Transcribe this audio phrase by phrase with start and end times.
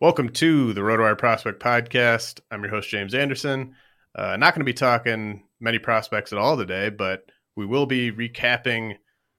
[0.00, 2.38] Welcome to the RotoWire Prospect Podcast.
[2.52, 3.74] I'm your host, James Anderson.
[4.14, 7.22] Uh, not going to be talking many prospects at all today, but
[7.56, 8.94] we will be recapping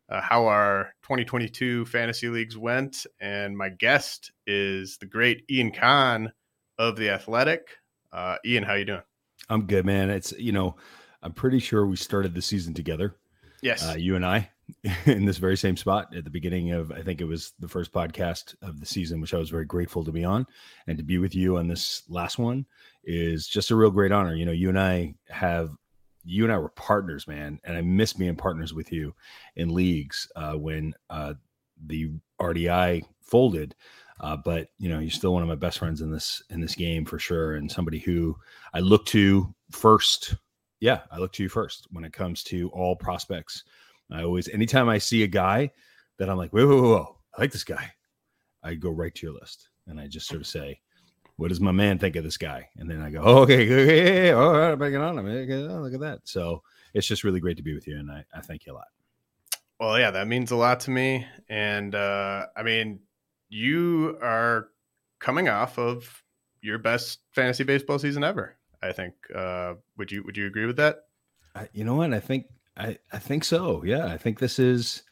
[0.09, 3.05] uh, how our 2022 fantasy leagues went.
[3.21, 6.33] And my guest is the great Ian Kahn
[6.77, 7.65] of The Athletic.
[8.11, 9.03] Uh, Ian, how you doing?
[9.47, 10.09] I'm good, man.
[10.09, 10.75] It's, you know,
[11.23, 13.15] I'm pretty sure we started the season together.
[13.61, 13.87] Yes.
[13.87, 14.49] Uh, you and I.
[15.05, 17.91] in this very same spot at the beginning of I think it was the first
[17.91, 20.45] podcast of the season, which I was very grateful to be on,
[20.87, 22.65] and to be with you on this last one
[23.03, 24.35] is just a real great honor.
[24.35, 25.71] You know, you and I have
[26.23, 29.13] you and I were partners, man, and I miss being partners with you
[29.55, 31.33] in leagues uh, when uh,
[31.85, 33.75] the RDI folded.
[34.19, 36.75] Uh, but you know, you're still one of my best friends in this in this
[36.75, 38.35] game for sure, and somebody who
[38.73, 40.35] I look to first.
[40.81, 43.65] Yeah, I look to you first when it comes to all prospects
[44.11, 45.71] I always, anytime I see a guy
[46.17, 47.91] that I'm like, whoa, whoa, whoa, I like this guy,
[48.63, 50.79] I go right to your list and I just sort of say,
[51.37, 52.67] what does my man think of this guy?
[52.77, 55.69] And then I go, oh, okay, okay, all right, I'm bringing on him.
[55.71, 56.19] Oh, look at that.
[56.25, 56.61] So
[56.93, 58.87] it's just really great to be with you, and I, I thank you a lot.
[59.79, 61.25] Well, yeah, that means a lot to me.
[61.47, 62.99] And uh, I mean,
[63.47, 64.69] you are
[65.19, 66.23] coming off of
[66.61, 68.57] your best fantasy baseball season ever.
[68.81, 69.13] I think.
[69.33, 71.05] Uh, would you Would you agree with that?
[71.55, 72.13] I, you know what?
[72.13, 72.47] I think
[72.79, 73.83] I, I think so.
[73.83, 74.05] Yeah.
[74.07, 75.03] I think this is,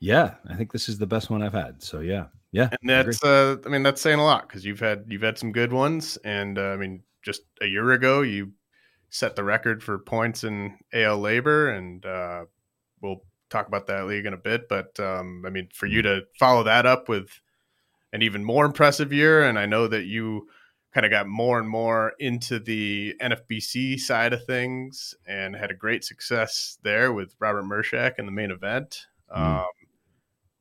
[0.00, 1.82] yeah, I think this is the best one I've had.
[1.82, 2.26] So yeah.
[2.52, 2.70] Yeah.
[2.80, 5.36] And that's, I, uh, I mean, that's saying a lot because you've had, you've had
[5.38, 6.16] some good ones.
[6.24, 8.52] And uh, I mean, just a year ago, you
[9.10, 11.76] set the record for points in AL LABR.
[11.76, 12.44] And uh,
[13.02, 14.68] we'll talk about that league in a bit.
[14.68, 16.20] But um, I mean, for you mm-hmm.
[16.20, 17.28] to follow that up with
[18.12, 19.42] an even more impressive year.
[19.42, 20.48] And I know that you,
[20.96, 25.74] kind of got more and more into the NFBC side of things and had a
[25.74, 29.04] great success there with Robert Mershak in the main event.
[29.30, 29.58] Mm.
[29.58, 29.66] Um,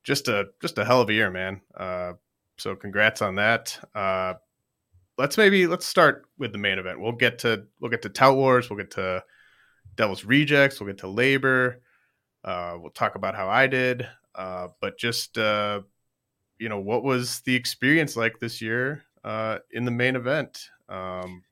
[0.04, 1.62] just a just a hell of a year, man.
[1.74, 2.14] Uh,
[2.58, 3.80] so congrats on that.
[3.96, 4.34] Uh,
[5.18, 7.00] let's maybe let's start with the main event.
[7.00, 8.70] We'll get to we'll get to Tout Wars.
[8.70, 9.24] We'll get to
[9.96, 10.82] Devil's Rejects.
[10.82, 11.76] We'll get to LABR.
[12.44, 14.06] Uh, we'll talk about how I did.
[14.36, 15.80] Uh, but just uh,
[16.60, 19.05] you know, what was the experience like this year?
[19.26, 20.70] Uh, in the main event.
[20.88, 21.44] Um,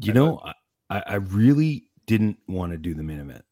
[0.00, 0.40] you know,
[0.88, 3.44] I, I really didn't want to do the main event.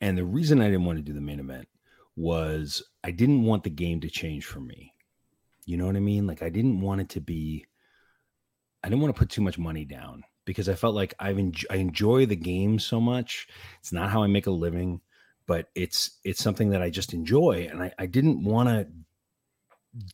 [0.00, 1.68] And the reason I didn't want to do the main event
[2.16, 4.92] was I didn't want the game to change for me.
[5.66, 6.26] You know what I mean?
[6.26, 7.64] Like I didn't want it to be
[8.82, 11.52] I didn't want to put too much money down because I felt like I've en-
[11.70, 13.46] I enjoy the game so much.
[13.80, 15.00] It's not how I make a living,
[15.46, 18.88] but it's it's something that I just enjoy and I, I didn't want to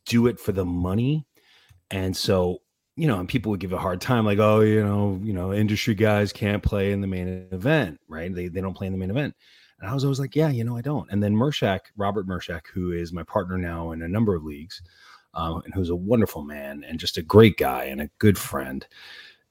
[0.06, 1.26] do it for the money
[1.90, 2.58] and so,
[2.96, 5.52] you know, and people would give a hard time, like, oh, you know, you know,
[5.52, 8.34] industry guys can't play in the main event, right?
[8.34, 9.34] They they don't play in the main event.
[9.80, 11.10] And I was always like, yeah, you know, I don't.
[11.10, 14.80] And then Mershak, Robert Mershak, who is my partner now in a number of leagues,
[15.34, 18.86] um, and who's a wonderful man and just a great guy and a good friend.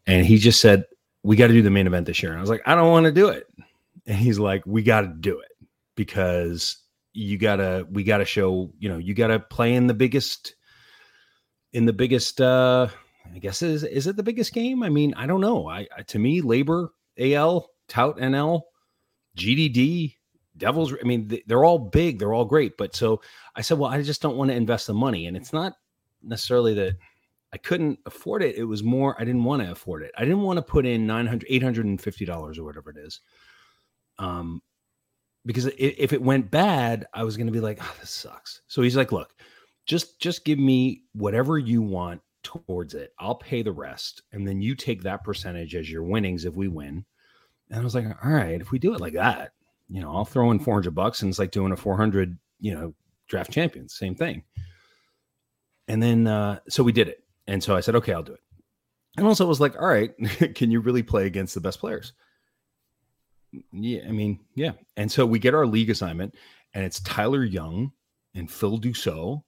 [0.07, 0.85] And he just said,
[1.23, 2.31] we got to do the main event this year.
[2.31, 3.47] And I was like, I don't want to do it.
[4.05, 5.51] And he's like, we got to do it
[5.95, 6.77] because
[7.13, 10.55] you gotta, we gotta show, you know, you gotta play in the biggest
[11.73, 12.87] in the biggest uh
[13.33, 14.83] I guess is is it the biggest game?
[14.83, 15.67] I mean, I don't know.
[15.67, 16.89] I, I to me, LABR,
[17.19, 18.61] AL, Tout NL,
[19.37, 20.15] GDD,
[20.57, 20.93] Devils.
[20.93, 22.19] I mean, they're all big.
[22.19, 22.77] They're all great.
[22.77, 23.21] But so
[23.55, 25.73] I said, well, I just don't want to invest the money, and it's not
[26.21, 26.97] necessarily that
[27.53, 28.55] I couldn't afford it.
[28.55, 30.11] It was more I didn't want to afford it.
[30.17, 33.21] I didn't want to put in 900 850 dollars or whatever it is.
[34.19, 34.61] Um,
[35.45, 38.61] because if it went bad, I was going to be like, oh, this sucks.
[38.67, 39.33] So he's like, look,
[39.85, 43.13] just just give me whatever you want towards it.
[43.19, 46.67] I'll pay the rest, and then you take that percentage as your winnings if we
[46.67, 47.05] win.
[47.69, 49.53] And I was like, all right, if we do it like that,
[49.87, 52.93] you know, I'll throw in 400 bucks and it's like doing a 400, you know,
[53.27, 54.43] draft champions, same thing.
[55.87, 57.23] And then, uh, so we did it.
[57.47, 58.39] And so I said, okay, I'll do it.
[59.17, 60.11] And also I was like, all right,
[60.55, 62.13] can you really play against the best players?
[63.71, 64.71] Yeah, I mean, yeah.
[64.97, 66.33] And so we get our league assignment,
[66.73, 67.91] and it's Tyler Young
[68.33, 69.43] and Phil Dussault,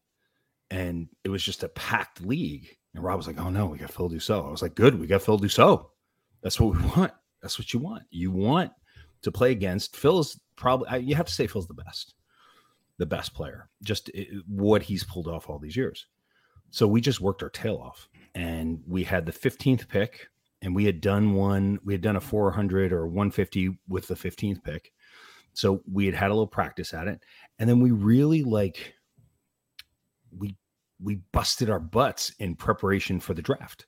[0.75, 2.67] and it was just a packed league.
[2.93, 5.07] And Rob was like, "Oh no, we got Phil Dussault." I was like, "Good, we
[5.07, 5.85] got Phil Dussault.
[6.43, 7.13] That's what we want.
[7.41, 8.03] That's what you want.
[8.09, 8.71] You want
[9.21, 10.99] to play against Phil's probably.
[10.99, 12.15] You have to say Phil's the best,
[12.97, 13.69] the best player.
[13.83, 14.09] Just
[14.47, 16.07] what he's pulled off all these years.
[16.71, 20.27] So we just worked our tail off, and we had the 15th pick,
[20.61, 21.79] and we had done one.
[21.85, 24.91] We had done a 400 or 150 with the 15th pick.
[25.53, 27.21] So we had had a little practice at it,
[27.59, 28.93] and then we really like
[30.37, 30.57] we
[31.01, 33.85] we busted our butts in preparation for the draft.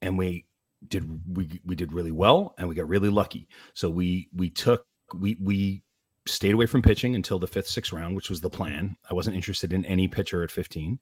[0.00, 0.46] And we
[0.88, 3.48] did we we did really well and we got really lucky.
[3.74, 5.82] So we we took we we
[6.26, 8.96] stayed away from pitching until the fifth sixth round which was the plan.
[9.10, 10.98] I wasn't interested in any pitcher at 15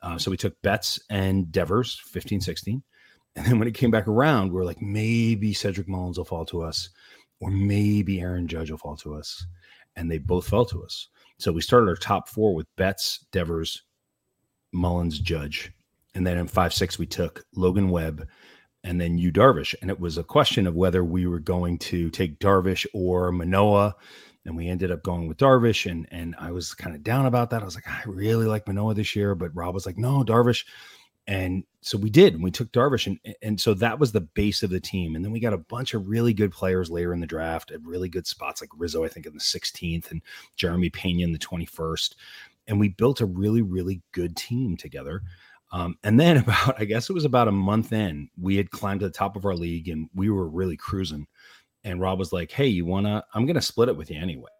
[0.00, 2.82] uh, so we took betts and devers 15 16
[3.36, 6.44] and then when it came back around we are like maybe cedric mullins will fall
[6.46, 6.90] to us
[7.40, 9.46] or maybe aaron judge will fall to us.
[9.96, 11.08] And they both fell to us.
[11.38, 13.82] So we started our top four with betts devers
[14.72, 15.72] Mullins Judge.
[16.14, 18.26] And then in five six we took Logan Webb
[18.84, 19.74] and then you Darvish.
[19.80, 23.94] And it was a question of whether we were going to take Darvish or Manoah,
[24.44, 25.90] And we ended up going with Darvish.
[25.90, 27.62] And and I was kind of down about that.
[27.62, 29.34] I was like, I really like Manoah this year.
[29.34, 30.64] But Rob was like, no, Darvish.
[31.26, 32.32] And so we did.
[32.32, 33.06] And we took Darvish.
[33.06, 35.14] And, and so that was the base of the team.
[35.14, 37.84] And then we got a bunch of really good players later in the draft at
[37.84, 40.22] really good spots, like Rizzo, I think, in the 16th, and
[40.56, 42.14] Jeremy Pena in the 21st
[42.68, 45.22] and we built a really really good team together
[45.72, 49.00] um, and then about i guess it was about a month in we had climbed
[49.00, 51.26] to the top of our league and we were really cruising
[51.84, 54.50] and rob was like hey you wanna i'm gonna split it with you anyway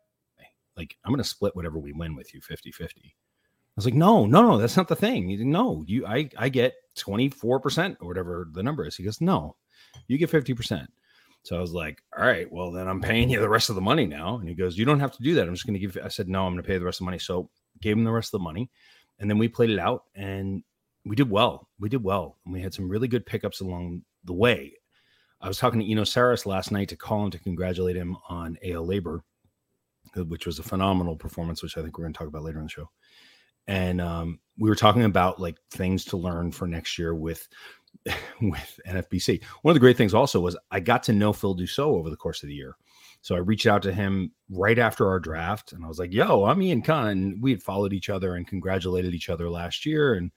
[0.77, 3.11] like i'm gonna split whatever we win with you 50 50 i
[3.77, 6.75] was like no no no that's not the thing He no you i i get
[6.97, 9.55] 24% or whatever the number is he goes no
[10.09, 10.89] you get 50%
[11.49, 13.81] so I was like, all right, well, then I'm paying you the rest of the
[13.81, 14.37] money now.
[14.37, 15.49] And he goes, you don't have to do that.
[15.49, 17.05] I'm just going to give, I said, no, I'm going to pay the rest of
[17.05, 17.19] the money.
[17.19, 17.49] So
[17.81, 18.71] gave him the rest of the money,
[19.19, 20.63] and then we played it out, and
[21.05, 21.69] we did well.
[21.79, 24.75] We did well, and we had some really good pickups along the way.
[25.41, 28.59] I was talking to Eno Sarris last night to call him to congratulate him on
[28.65, 29.21] AL LABR,
[30.17, 32.59] uh, which was a phenomenal performance, which I think we're going to talk about later
[32.59, 32.91] in the show.
[33.69, 37.47] And um, we were talking about like things to learn for next year with
[38.43, 39.43] with NFBC.
[39.63, 42.17] One of the great things also was I got to know Phil Dussault over the
[42.17, 42.75] course of the year.
[43.21, 46.45] So I reached out to him right after our draft and I was like, yo,
[46.45, 47.39] I'm Ian Kahn.
[47.41, 50.15] We had followed each other and congratulated each other last year.
[50.15, 50.31] And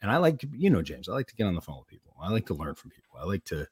[0.00, 2.14] and I like, you know, James, I like to get on the phone with people.
[2.20, 3.18] I like to learn from people.
[3.20, 3.66] I like to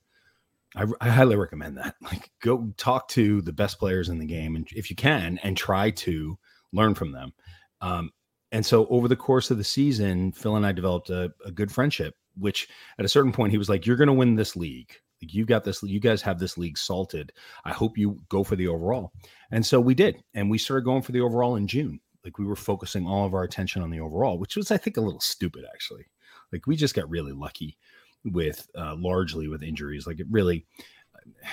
[0.77, 1.97] I, I highly recommend that.
[2.03, 5.57] Like go talk to the best players in the game and if you can and
[5.57, 6.39] try to
[6.73, 7.33] learn from them.
[7.81, 8.11] Um,
[8.53, 11.71] and so over the course of the season, Phil and I developed a, a good
[11.71, 12.69] friendship, which
[12.99, 14.93] at a certain point he was like, You're gonna win this league.
[15.23, 17.33] Like you got this, you guys have this league salted.
[17.65, 19.13] I hope you go for the overall.
[19.51, 20.23] And so we did.
[20.35, 22.01] And we started going for the overall in June.
[22.25, 24.97] Like we were focusing all of our attention on the overall, which was, I think,
[24.97, 26.07] a little stupid actually.
[26.53, 27.77] Like we just got really lucky
[28.25, 30.07] with uh, largely with injuries.
[30.07, 30.67] Like it really,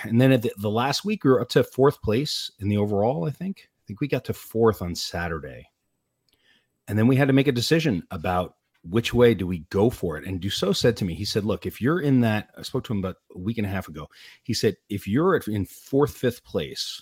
[0.03, 2.77] and then at the, the last week we were up to fourth place in the
[2.77, 3.25] overall.
[3.25, 3.69] I think.
[3.69, 5.69] I think we got to fourth on Saturday.
[6.89, 10.17] And then we had to make a decision about which way do we go for
[10.17, 10.25] it?
[10.25, 12.93] And Dussault said to me, he said, look, if you're in that, I spoke to
[12.93, 14.07] him about a week and a half ago.
[14.43, 17.01] He said, if you're in fourth, fifth place,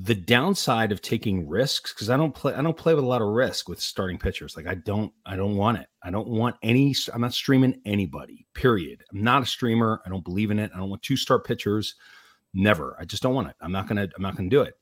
[0.00, 3.22] the downside of taking risks, because I don't play, I don't play with a lot
[3.22, 4.56] of risk with starting pitchers.
[4.56, 5.88] Like I don't, I don't want it.
[6.02, 9.02] I don't want any, I'm not streaming anybody, period.
[9.12, 10.00] I'm not a streamer.
[10.06, 10.70] I don't believe in it.
[10.74, 11.96] I don't want two start pitchers.
[12.54, 12.96] Never.
[13.00, 13.56] I just don't want it.
[13.60, 14.74] I'm not gonna, I'm not gonna do it.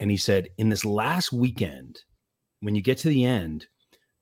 [0.00, 2.00] And he said, in this last weekend,
[2.60, 3.66] when you get to the end,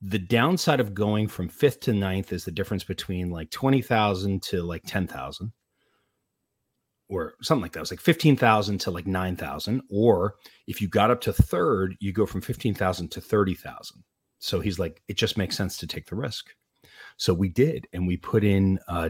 [0.01, 4.61] the downside of going from fifth to ninth is the difference between like 20,000 to
[4.61, 5.51] like 10,000
[7.09, 7.79] or something like that.
[7.79, 9.81] It was like 15,000 to like 9,000.
[9.89, 10.35] Or
[10.67, 14.03] if you got up to third, you go from 15,000 to 30,000.
[14.39, 16.49] So he's like, it just makes sense to take the risk.
[17.17, 19.09] So we did, and we put in, uh,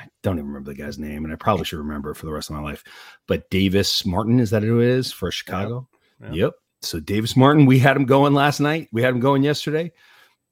[0.00, 2.32] I don't even remember the guy's name, and I probably should remember it for the
[2.32, 2.82] rest of my life.
[3.28, 5.88] But Davis Martin, is that who it is for Chicago?
[6.20, 6.34] Yep.
[6.34, 6.52] yep.
[6.82, 8.88] So Davis Martin, we had him going last night.
[8.92, 9.92] We had him going yesterday.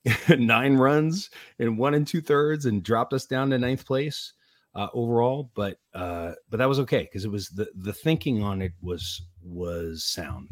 [0.39, 4.33] nine runs in one and two thirds and dropped us down to ninth place
[4.75, 5.51] uh, overall.
[5.55, 9.23] But uh, but that was okay because it was the the thinking on it was
[9.43, 10.51] was sound.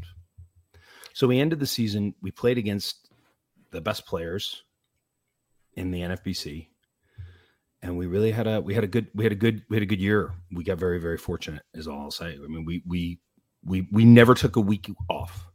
[1.13, 2.15] So we ended the season.
[2.23, 3.09] We played against
[3.73, 4.63] the best players
[5.75, 6.69] in the NFBC,
[7.83, 9.83] and we really had a we had a good we had a good we had
[9.83, 10.33] a good year.
[10.53, 12.35] We got very very fortunate, is all I'll say.
[12.35, 13.19] I mean, we we
[13.65, 15.49] we we never took a week off,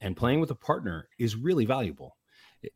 [0.00, 2.16] and playing with a partner is really valuable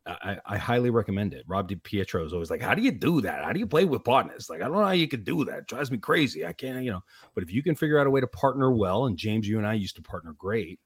[0.07, 1.45] I, I highly recommend it.
[1.49, 3.45] Rob DiPietro is always like, "How do you do that?
[3.45, 5.59] How do you play with partners?" Like, I don't know how you could do that.
[5.59, 6.47] It drives me crazy.
[6.47, 7.03] I can't, you know.
[7.35, 9.67] But if you can figure out a way to partner well, and James, you and
[9.67, 10.81] I used to partner great,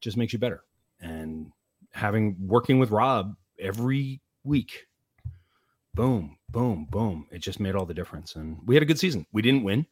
[0.00, 0.62] just makes you better.
[1.00, 1.50] And
[1.92, 4.86] having working with Rob every week,
[5.94, 8.36] boom, boom, boom, it just made all the difference.
[8.36, 9.26] And we had a good season.
[9.32, 9.86] We didn't win.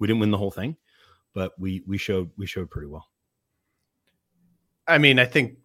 [0.00, 0.76] We didn't win the whole thing,
[1.34, 3.06] but we we showed we showed pretty well.
[4.86, 5.58] I mean, I think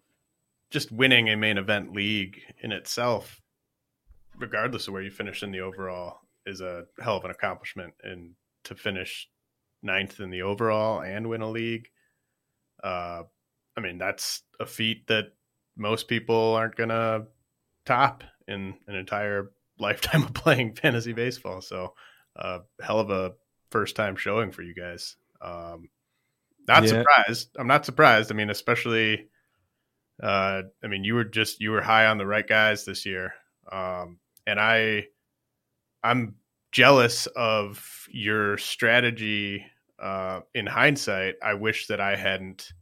[0.74, 3.40] just winning a main event league in itself,
[4.36, 7.94] regardless of where you finish in the overall, is a hell of an accomplishment.
[8.02, 8.32] And
[8.64, 9.28] to finish
[9.84, 11.86] ninth in the overall and win a league,
[12.82, 13.22] uh,
[13.76, 15.26] I mean, that's a feat that
[15.76, 17.26] most people aren't going to
[17.86, 21.60] top in an entire lifetime of playing fantasy baseball.
[21.60, 21.94] So,
[22.34, 23.34] uh, hell of a
[23.70, 25.14] first time showing for you guys.
[25.40, 25.88] Um,
[26.66, 26.88] not yeah.
[26.88, 27.50] surprised.
[27.56, 28.32] I'm not surprised.
[28.32, 29.28] I mean, especially
[30.22, 33.34] uh, I mean, you were just you were high on the right guys this year,
[33.70, 35.06] um, and I,
[36.02, 36.36] I'm
[36.72, 39.66] jealous of your strategy.
[39.98, 42.72] Uh, in hindsight, I wish that I hadn't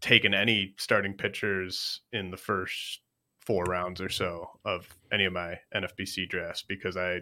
[0.00, 3.00] taken any starting pitchers in the first
[3.40, 7.20] four rounds or so of any of my NFBC drafts because I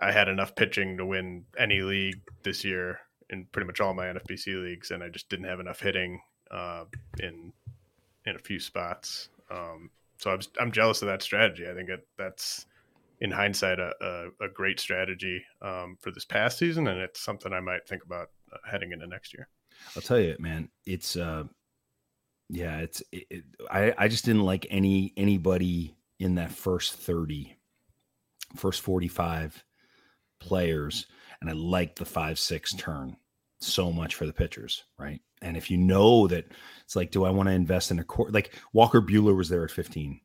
[0.00, 2.98] I had enough pitching to win any league this year
[3.30, 6.20] in pretty much all my NFBC leagues, and I just didn't have enough hitting
[6.52, 6.84] uh,
[7.20, 7.52] in
[8.26, 9.28] in a few spots.
[9.50, 11.68] Um, so I'm I'm jealous of that strategy.
[11.68, 12.66] I think that that's
[13.20, 17.52] in hindsight a, a, a great strategy um, for this past season, and it's something
[17.52, 19.48] I might think about uh, heading into next year.
[19.96, 21.44] I'll tell you, man, it's uh,
[22.48, 27.56] yeah, it's it, it, I I just didn't like any anybody in that first 30
[28.54, 29.64] first 45
[30.40, 31.06] players
[31.40, 33.16] and I liked the 5 6 turn
[33.62, 35.20] so much for the pitchers, right?
[35.42, 36.46] And if you know that
[36.84, 38.32] it's like, do I want to invest in a court?
[38.32, 40.20] Like Walker Buehler was there at 15.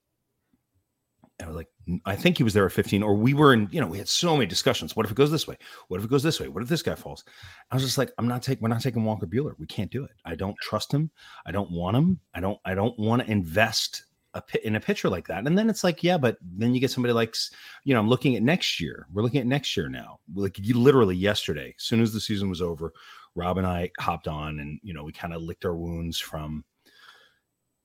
[1.40, 1.68] I was like,
[2.06, 4.10] I think he was there at 15, or we were in, you know, we had
[4.10, 4.96] so many discussions.
[4.96, 5.56] What if it goes this way?
[5.88, 6.48] What if it goes this way?
[6.48, 7.24] What if this guy falls?
[7.70, 9.54] I was just like, I'm not taking, we're not taking Walker Buehler.
[9.60, 10.12] We can't do it.
[10.26, 11.12] I don't trust him.
[11.46, 12.20] I don't want him.
[12.34, 14.04] I don't, I don't want to invest
[14.34, 15.46] a in a pitcher like that.
[15.46, 17.36] And then it's like, yeah, but then you get somebody like,
[17.84, 19.08] you know, I'm looking at next year.
[19.14, 20.20] We're looking at next year now.
[20.34, 22.94] Like literally yesterday, as soon as the season was over,
[23.38, 26.66] Rob and I hopped on and, you know, we kind of licked our wounds from,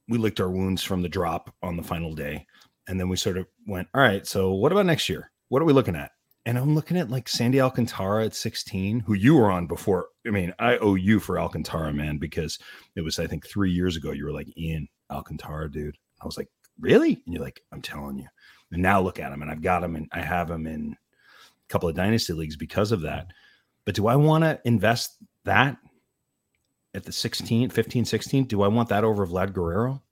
[0.08, 2.46] we licked our wounds from the drop on the final day.
[2.88, 5.30] And then we sort of went, all right, so what about next year?
[5.48, 6.10] What are we looking at?
[6.44, 10.08] And I'm looking at like Sandy Alcantara at 16, who you were on before.
[10.26, 12.58] I mean, I owe you for Alcantara, man, because
[12.96, 14.10] it was, I think, three years ago.
[14.10, 15.96] You were like, Ian Alcantara, dude.
[16.20, 16.48] I was like,
[16.80, 17.22] really?
[17.24, 18.26] And you're like, I'm telling you.
[18.72, 21.72] And now look at him, and I've got him, and I have him in a
[21.72, 23.28] couple of dynasty leagues because of that.
[23.84, 25.76] But do I want to invest that
[26.94, 30.02] at the 16, 15, 16, do I want that over Vlad Guerrero?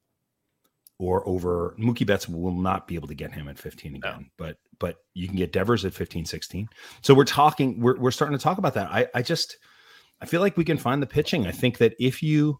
[0.99, 4.25] Or over Mookie Betts will not be able to get him at 15 again, no.
[4.37, 6.69] but but you can get Devers at 15, 16.
[7.01, 8.91] So we're talking, we're, we're starting to talk about that.
[8.91, 9.57] I, I just
[10.21, 11.47] I feel like we can find the pitching.
[11.47, 12.59] I think that if you,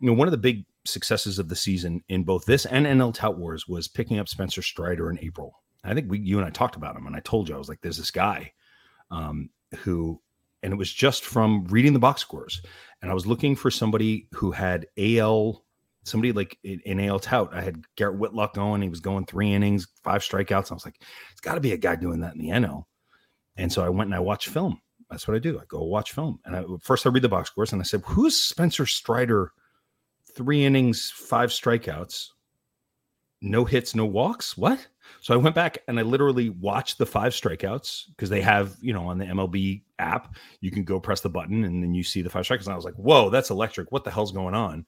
[0.00, 3.14] you know, one of the big successes of the season in both this and NL
[3.14, 5.62] Tout Wars was picking up Spencer Strider in April.
[5.84, 7.68] I think we, you and I talked about him, and I told you I was
[7.68, 8.52] like, "There's this guy
[9.10, 9.48] um,
[9.78, 10.20] who
[10.62, 12.62] and it was just from reading the box scores.
[13.00, 15.64] And I was looking for somebody who had AL,
[16.04, 17.50] somebody like in AL tout.
[17.52, 18.82] I had Garrett Whitlock going.
[18.82, 20.70] He was going three innings, five strikeouts.
[20.70, 21.00] I was like,
[21.30, 22.84] it's got to be a guy doing that in the NL.
[23.56, 24.80] And so I went and I watched film.
[25.10, 25.58] That's what I do.
[25.58, 26.38] I go watch film.
[26.44, 29.52] And I, first I read the box scores and I said, who's Spencer Strider?
[30.34, 32.28] Three innings, five strikeouts,
[33.40, 34.56] no hits, no walks.
[34.56, 34.86] What?
[35.20, 38.92] So I went back and I literally watched the five strikeouts because they have, you
[38.92, 42.22] know, on the MLB app, you can go press the button and then you see
[42.22, 42.64] the five strikeouts.
[42.64, 43.92] And I was like, whoa, that's electric.
[43.92, 44.86] What the hell's going on?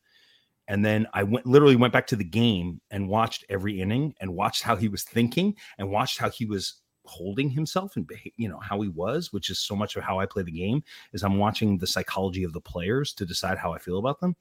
[0.69, 4.35] And then I went literally went back to the game and watched every inning and
[4.35, 8.61] watched how he was thinking and watched how he was holding himself and you know
[8.61, 10.85] how he was, which is so much of how I play the game.
[11.12, 14.37] Is I'm watching the psychology of the players to decide how I feel about them.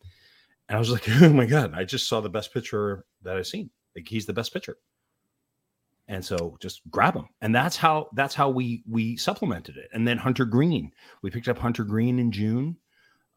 [0.67, 3.47] And I was like, oh my god, I just saw the best pitcher that I've
[3.47, 3.71] seen.
[3.95, 4.77] Like he's the best pitcher
[6.09, 9.89] and so just grab them and that's how that's how we we supplemented it.
[9.93, 12.75] And then hunter Greene we picked up hunter Greene in june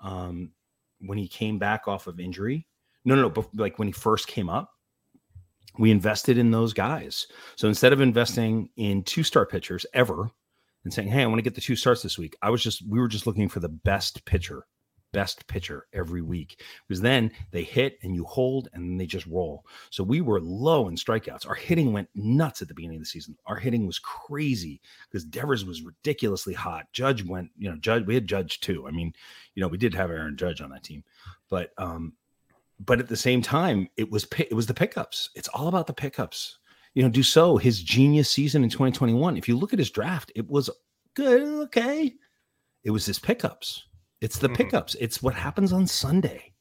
[0.00, 0.50] um
[1.00, 2.66] when he came back off of injury.
[3.04, 4.70] No no no but like when he first came up
[5.78, 7.26] we invested in those guys.
[7.56, 10.30] So instead of investing in two star pitchers ever
[10.84, 12.82] and saying hey i want to get the two starts this week i was just
[12.88, 14.66] we were just looking for the best pitcher
[15.12, 19.64] best pitcher every week because then they hit and you hold and they just roll.
[19.90, 21.46] So we were low in strikeouts.
[21.46, 23.36] Our hitting went nuts at the beginning of the season.
[23.46, 26.86] Our hitting was crazy because Devers was ridiculously hot.
[26.92, 28.86] Judge went, you know, Judge, we had Judge too.
[28.88, 29.14] I mean,
[29.54, 31.04] you know, we did have Aaron Judge on that team,
[31.48, 32.14] but um,
[32.84, 35.30] but at the same time, it was it was the pickups.
[35.34, 36.58] It's all about the pickups.
[36.94, 39.36] You know, Dussault, his genius season in 2021.
[39.36, 40.68] If you look at his draft, it was
[41.14, 42.14] good, okay.
[42.84, 43.84] It was his pickups.
[44.22, 44.54] It's the mm-hmm.
[44.54, 44.94] pickups.
[45.00, 46.52] It's what happens on Sunday.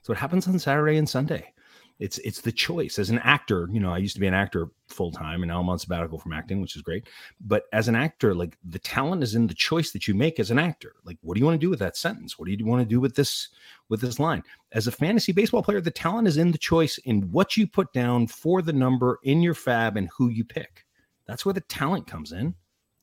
[0.00, 1.52] It's what happens on Saturday and Sunday.
[1.98, 2.98] It's it's the choice.
[2.98, 5.60] As an actor you know i used to be an actor full time and now
[5.60, 7.08] i'm on sabbatical from acting which is great.
[7.42, 10.50] But as an actor like the talent is in the choice that you make as
[10.50, 10.94] an actor.
[11.04, 12.38] Like what do you want to do with that sentence?
[12.38, 13.50] What do you want to do with this
[13.90, 14.42] with this line?
[14.72, 17.92] As a fantasy baseball player the talent is in the choice in what you put
[17.92, 20.86] down for the number in your fab and who you pick.
[21.26, 22.54] That's where the talent comes in.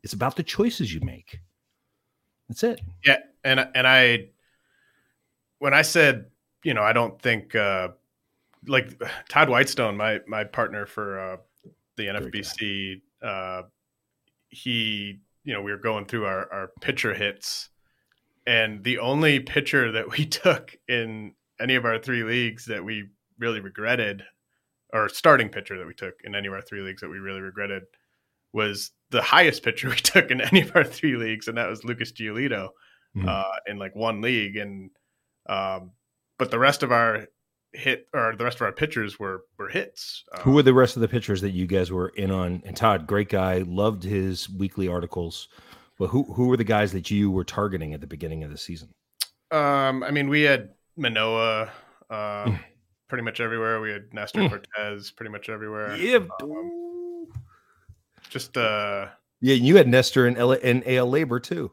[0.01, 1.39] It's about the choices you make
[2.50, 2.82] that's it.
[3.06, 4.27] Yeah and and i
[5.60, 6.25] when i said
[6.63, 7.89] you know i don't think uh
[8.68, 11.38] like Todd Whitestone, my my partner for uh,
[11.96, 13.63] the NFBC, uh,
[14.50, 17.70] he you know we were going through our our pitcher hits,
[18.46, 23.10] and the only pitcher that we took in any of our three leagues that we
[23.39, 24.24] really regretted,
[24.94, 27.42] or starting pitcher that we took in any of our three leagues that we really
[27.42, 27.84] regretted,
[28.54, 31.84] was the highest pitcher we took in any of our three leagues, and that was
[31.84, 32.70] Lucas Giolito
[33.16, 33.27] mm-hmm.
[33.27, 34.89] uh, in like one league, and
[35.48, 35.92] um,
[36.38, 37.27] but the rest of our
[37.74, 40.24] hit or the rest of our pitchers were were hits.
[40.34, 42.62] Um, Who were the rest of the pitchers that you guys were in on?
[42.66, 45.48] And Todd, great guy, loved his weekly articles.
[45.98, 48.58] But who who were the guys that you were targeting at the beginning of the
[48.58, 48.89] season?
[49.51, 51.72] Um, I mean, we had Manoah
[52.10, 52.56] uh,
[53.08, 53.80] pretty much everywhere.
[53.82, 55.96] We had Nestor Cortes pretty much everywhere.
[55.96, 56.20] Yeah.
[56.42, 56.88] Um,
[58.29, 59.07] just uh
[59.41, 61.72] yeah, you had Nestor and L- and AL LABR too.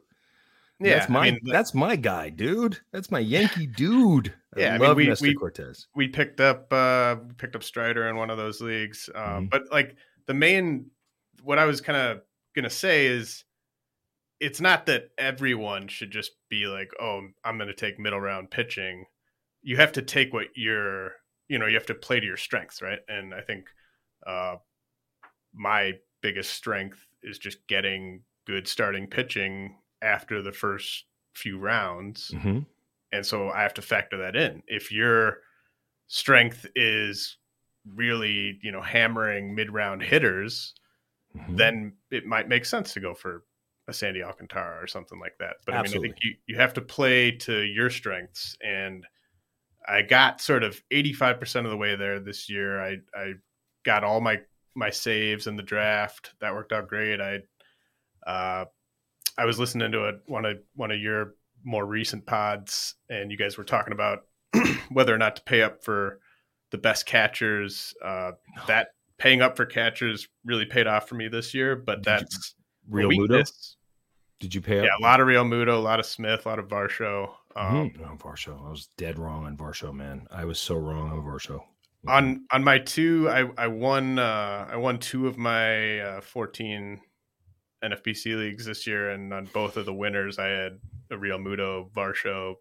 [0.80, 2.78] Yeah, that's my I mean, that's my guy, dude.
[2.92, 4.34] That's my Yankee dude.
[4.56, 5.87] I yeah, I mean, we, we Cortes.
[5.94, 9.08] We picked up uh picked up Strider in one of those leagues.
[9.14, 9.46] Um, mm-hmm.
[9.46, 9.96] but like
[10.26, 10.90] the main
[11.42, 12.23] what I was kind of
[12.54, 13.44] gonna say is
[14.40, 19.06] it's not that everyone should just be like, oh, I'm gonna take middle round pitching.
[19.62, 21.12] You have to take what you're
[21.49, 22.99] you know, you have to play to your strengths, right?
[23.08, 23.68] And I think
[24.26, 24.56] uh
[25.54, 25.92] my
[26.25, 32.30] biggest strength is just getting good starting pitching after the first few rounds.
[32.34, 32.60] Mm-hmm.
[33.13, 34.63] And so I have to factor that in.
[34.67, 35.41] If your
[36.06, 37.37] strength is
[37.95, 40.73] really, you know, hammering mid round hitters,
[41.37, 41.56] mm-hmm.
[41.56, 43.45] then it might make sense to go for
[43.87, 45.56] a Sandy Alcantara or something like that.
[45.67, 46.08] But Absolutely.
[46.08, 48.56] I mean, I think you, you have to play to your strengths.
[48.63, 49.04] And
[49.87, 52.82] I got sort of 85% of the way there this year.
[52.82, 53.34] I, I
[53.84, 54.41] got all my,
[54.75, 56.34] my saves in the draft.
[56.41, 57.21] That worked out great.
[57.21, 57.41] I,
[58.28, 58.65] uh,
[59.37, 61.34] I was listening to a, one of one of your
[61.65, 64.21] more recent pods, and you guys were talking about
[64.91, 66.21] whether or not to pay up for
[66.71, 67.95] the best catchers.
[68.02, 68.32] Uh,
[68.67, 72.54] that paying up for catchers really paid off for me this year, but Did that's
[72.91, 73.45] Realmuto.
[74.41, 74.84] Did you pay up?
[74.84, 77.30] Yeah, a lot of Realmuto, a lot of Smith, a lot of Varsho.
[77.56, 78.04] Um, mm-hmm.
[78.04, 78.67] oh, Varsho.
[78.67, 80.26] I was dead wrong on Varsho, man.
[80.30, 81.63] I was so wrong on Varsho.
[82.06, 87.00] On on my two, I I won uh, I won two of my uh, fourteen
[87.82, 90.78] NFBC leagues this year, and on both of the winners, I had
[91.10, 92.54] a Realmuto Varsho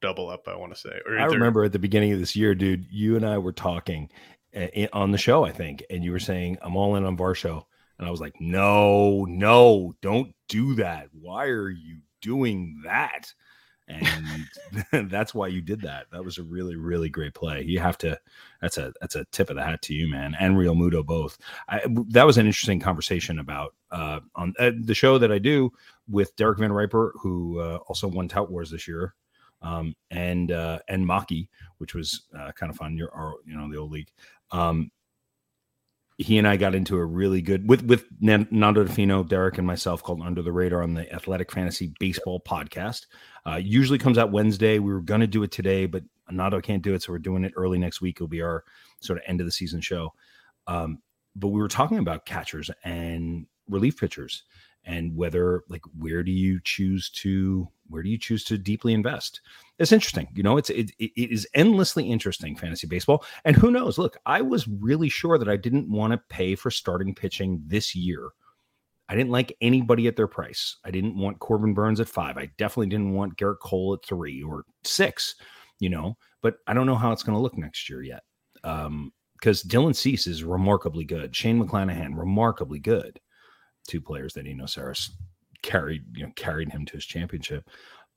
[0.00, 0.48] double up.
[0.48, 1.00] I want to say.
[1.06, 2.86] Or I remember at the beginning of this year, dude.
[2.90, 4.10] You and I were talking
[4.56, 7.64] uh, on the show, I think, and you were saying, "I'm all in on Varsho,"
[7.98, 11.08] and I was like, "No, no, don't do that.
[11.12, 13.32] Why are you doing that?"
[13.90, 16.06] And that's why you did that.
[16.12, 17.62] That was a really, really great play.
[17.62, 18.18] You have to.
[18.60, 21.38] That's a that's a tip of the hat to you, man, and Realmuto both.
[21.68, 25.72] I, that was an interesting conversation about uh, on uh, the show that I do
[26.08, 29.14] with Derek Van Riper, who uh, also won Tout Wars this year,
[29.62, 31.48] um, and uh, and Maki,
[31.78, 32.96] which was uh, kind of fun.
[32.96, 34.10] Your, our, you know, the old league.
[34.52, 34.90] Um,
[36.20, 39.66] he and I got into a really good with with Nando Di Fino, Derek, and
[39.66, 43.06] myself called Under the Radar on the Athletic Fantasy Baseball podcast.
[43.46, 44.78] Uh, usually comes out Wednesday.
[44.78, 47.42] We were going to do it today, but Nando can't do it, so we're doing
[47.44, 48.18] it early next week.
[48.18, 48.64] It'll be our
[49.00, 50.12] sort of end of the season show.
[50.66, 50.98] Um,
[51.34, 54.42] but we were talking about catchers and relief pitchers
[54.84, 59.40] and whether like where do you choose to where do you choose to deeply invest?
[59.78, 63.24] It's interesting you know it's it, it is endlessly interesting fantasy baseball.
[63.44, 63.98] And who knows?
[63.98, 67.94] Look i was really sure that i didn't want to pay for starting pitching this
[67.94, 68.30] year.
[69.08, 70.76] I didn't like anybody at their price.
[70.84, 72.38] I didn't want corbin Burnes at five.
[72.38, 75.34] I definitely didn't want Garrett cole at three or six
[75.80, 78.22] you know but i don't know how it's going to look next year yet.
[78.62, 81.34] Um because dylan cease is remarkably good.
[81.34, 83.18] Shane mcclanahan remarkably good.
[83.88, 85.10] Two players that Eno Sarris
[85.62, 87.68] carried, you know, carried him to his championship.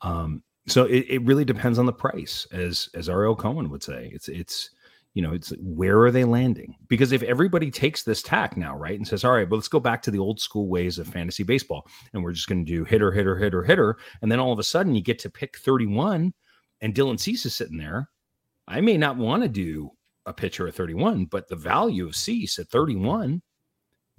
[0.01, 4.09] Um, so it, it really depends on the price, as as Ariel Cohen would say.
[4.13, 4.69] It's it's
[5.13, 6.75] you know, it's where are they landing?
[6.87, 9.79] Because if everybody takes this tack now, right, and says, all right, but let's go
[9.79, 12.83] back to the old school ways of fantasy baseball, and we're just going to do
[12.83, 16.33] hitter, hitter, hitter, hitter, and then all of a sudden you get to pick 31,
[16.81, 18.09] and Dylan Cease is sitting there,
[18.67, 19.91] I may not want to do
[20.25, 23.41] a pitcher at 31, but the value of Cease at 31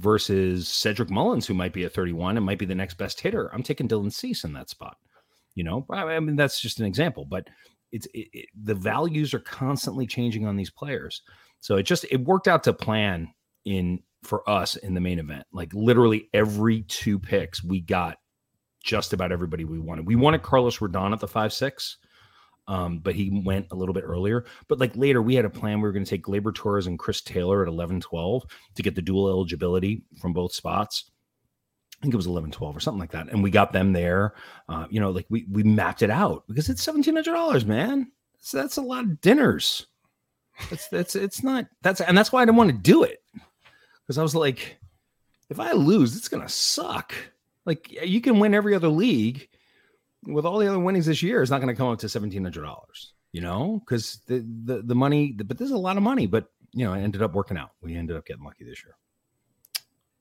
[0.01, 3.51] versus Cedric Mullins, who might be at 31 and might be the next best hitter,
[3.53, 4.97] I'm taking Dylan Cease in that spot.
[5.55, 7.47] You know, I mean, that's just an example, but
[7.93, 11.23] it's it, it, the values are constantly changing on these players.
[11.61, 13.33] So it just it worked out to plan
[13.65, 15.47] in for us in the main event.
[15.53, 18.19] Like literally every two picks, we got
[18.83, 20.07] just about everybody we wanted.
[20.07, 21.99] We wanted Carlos Rodon at the five six,
[22.67, 24.45] um, but he went a little bit earlier.
[24.69, 25.79] But like later, we had a plan.
[25.79, 28.45] We were going to take Gleyber Torres and Chris Taylor at 11 12
[28.77, 31.11] to get the dual eligibility from both spots.
[32.01, 33.29] I think it was 11 12 or something like that.
[33.31, 34.35] And we got them there.
[34.69, 38.11] Uh, you know, like we, we mapped it out because it's $1,700, man.
[38.41, 39.87] So that's a lot of dinners.
[40.71, 43.23] It's, it's, it's not, that's, and that's why I didn't want to do it
[44.03, 44.79] because I was like,
[45.51, 47.15] if I lose, it's going to suck.
[47.67, 49.49] Like you can win every other league
[50.27, 51.43] with all the other winnings this year.
[51.43, 54.83] It's not going to come up to seventeen hundred dollars, you know, because the, the
[54.83, 55.33] the money.
[55.33, 56.27] But this is a lot of money.
[56.27, 57.71] But you know, it ended up working out.
[57.83, 58.97] We ended up getting lucky this year.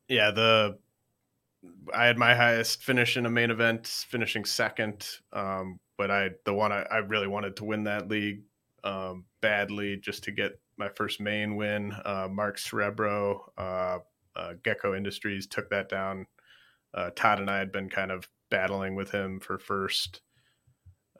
[0.07, 0.77] Yeah, the
[1.93, 5.07] I had my highest finish in a main event, finishing second.
[5.31, 8.41] Um, but I the one I, I, really wanted to win that league
[8.83, 11.93] um, badly just to get my first main win.
[12.03, 13.99] Uh, Mark Cerebro, uh,
[14.35, 16.25] uh, Gecko Industries took that down
[16.93, 20.21] uh, Todd and I had been kind of battling with him for first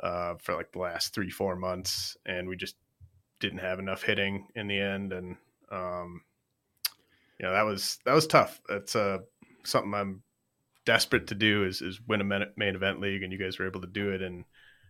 [0.04, 2.76] uh, for like the last three four months, and we just
[3.40, 5.36] didn't have enough hitting in the end, and
[5.72, 6.22] um,
[7.40, 8.62] you know that was that was tough.
[8.70, 9.18] That's uh,
[9.64, 10.22] something I'm
[10.86, 13.82] desperate to do is is win a main event league, and you guys were able
[13.82, 14.46] to do it in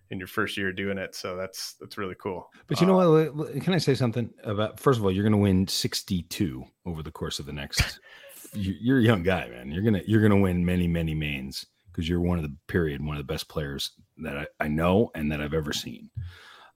[0.10, 1.16] in your first year doing it.
[1.16, 2.50] So that's that's really cool.
[2.68, 3.62] But you know um, what?
[3.62, 4.82] Can I say something about?
[4.82, 8.02] First of all, you're going to win 62 over the course of the next
[8.54, 9.72] you're a young guy, man.
[9.72, 13.16] You're gonna you're gonna win many many mains because you're one of the period one
[13.16, 16.10] of the best players that I, I know and that I've ever seen.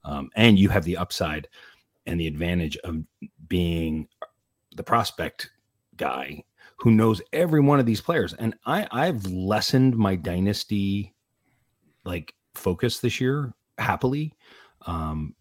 [0.04, 1.48] Um, and you have the upside
[2.06, 3.02] and the advantage of
[3.48, 4.08] being
[4.76, 5.50] the prospect
[5.96, 6.44] guy
[6.76, 8.32] who knows every one of these players.
[8.34, 11.14] And I I've lessened my dynasty
[12.04, 14.34] like focus this year happily.
[14.86, 15.34] Um,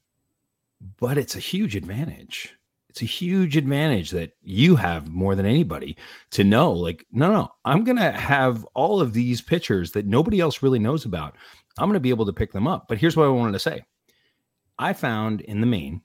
[1.00, 2.56] but it's a huge advantage
[2.98, 5.96] it's a huge advantage that you have more than anybody
[6.32, 10.40] to know like no no i'm going to have all of these pitchers that nobody
[10.40, 11.36] else really knows about.
[11.78, 12.88] I'm going to be able to pick them up.
[12.88, 13.86] But here's what i wanted to say.
[14.80, 16.02] I found in the main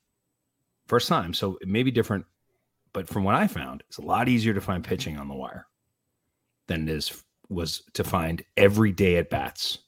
[0.87, 2.27] first time so it may be different
[2.93, 5.67] but from what i found it's a lot easier to find pitching on the wire
[6.67, 9.79] than it is was to find every day at bats.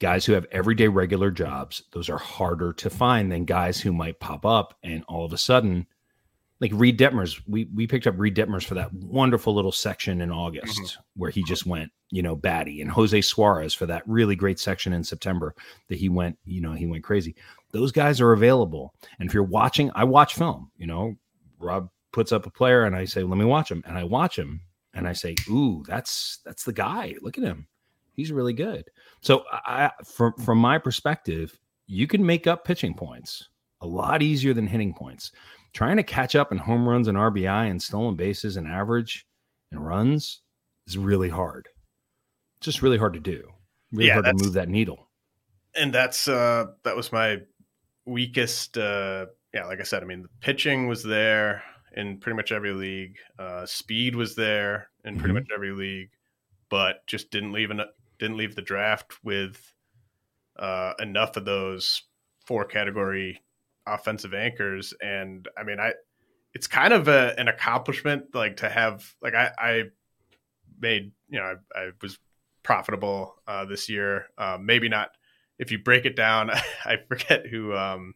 [0.00, 4.20] Guys who have everyday regular jobs those are harder to find than guys who might
[4.20, 5.86] pop up and all of a sudden
[6.60, 10.30] like Reid Detmers, we we picked up Reid Detmers for that wonderful little section in
[10.30, 11.00] August mm-hmm.
[11.16, 14.92] where he just went, you know, batty, and Jose Suarez for that really great section
[14.92, 15.54] in September
[15.88, 17.36] that he went, you know, he went crazy.
[17.70, 20.70] Those guys are available, and if you're watching, I watch film.
[20.76, 21.16] You know,
[21.58, 24.36] Rob puts up a player, and I say, let me watch him, and I watch
[24.36, 24.62] him,
[24.94, 27.14] and I say, ooh, that's that's the guy.
[27.20, 27.68] Look at him,
[28.14, 28.90] he's really good.
[29.20, 33.48] So, I from from my perspective, you can make up pitching points
[33.80, 35.30] a lot easier than hitting points
[35.78, 39.24] trying to catch up in home runs and RBI and stolen bases and average
[39.70, 40.40] and runs
[40.88, 41.68] is really hard.
[42.56, 43.48] It's just really hard to do.
[43.92, 45.08] Really yeah, hard to move that needle.
[45.76, 47.42] And that's uh that was my
[48.06, 51.62] weakest uh yeah, like I said, I mean the pitching was there
[51.94, 53.16] in pretty much every league.
[53.38, 55.34] Uh speed was there in pretty mm-hmm.
[55.34, 56.10] much every league,
[56.70, 59.72] but just didn't leave enough didn't leave the draft with
[60.58, 62.02] uh enough of those
[62.44, 63.40] four category
[63.88, 64.94] offensive anchors.
[65.00, 65.92] And I mean, I
[66.54, 69.82] it's kind of a, an accomplishment like to have like I, I
[70.80, 72.18] made you know I, I was
[72.62, 74.26] profitable uh, this year.
[74.36, 75.10] Uh, maybe not
[75.58, 76.50] if you break it down.
[76.84, 78.14] I forget who um,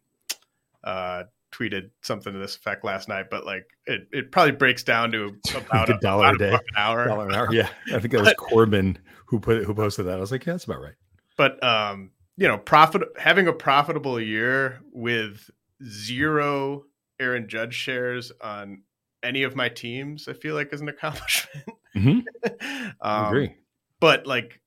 [0.85, 5.13] uh, tweeted something to this effect last night, but like it, it probably breaks down
[5.13, 7.07] to about a, dollar about a day, an hour.
[7.07, 7.49] Dollar an hour.
[7.53, 10.19] Yeah, I think that was Corbin who put it, who posted that.
[10.19, 10.95] I was like, yeah, that's about right.
[11.37, 15.51] But um, you know, profit having a profitable year with
[15.85, 16.85] zero
[17.21, 18.83] Aaron Judge shares on
[19.23, 21.67] any of my teams, I feel like is an accomplishment.
[21.97, 22.21] Mm-hmm.
[22.81, 23.55] um, I agree.
[24.01, 24.61] But like,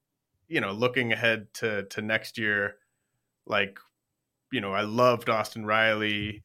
[0.47, 2.75] you know, looking ahead to to next year,
[3.45, 3.79] like,
[4.51, 6.43] you know, I loved Austin Riley,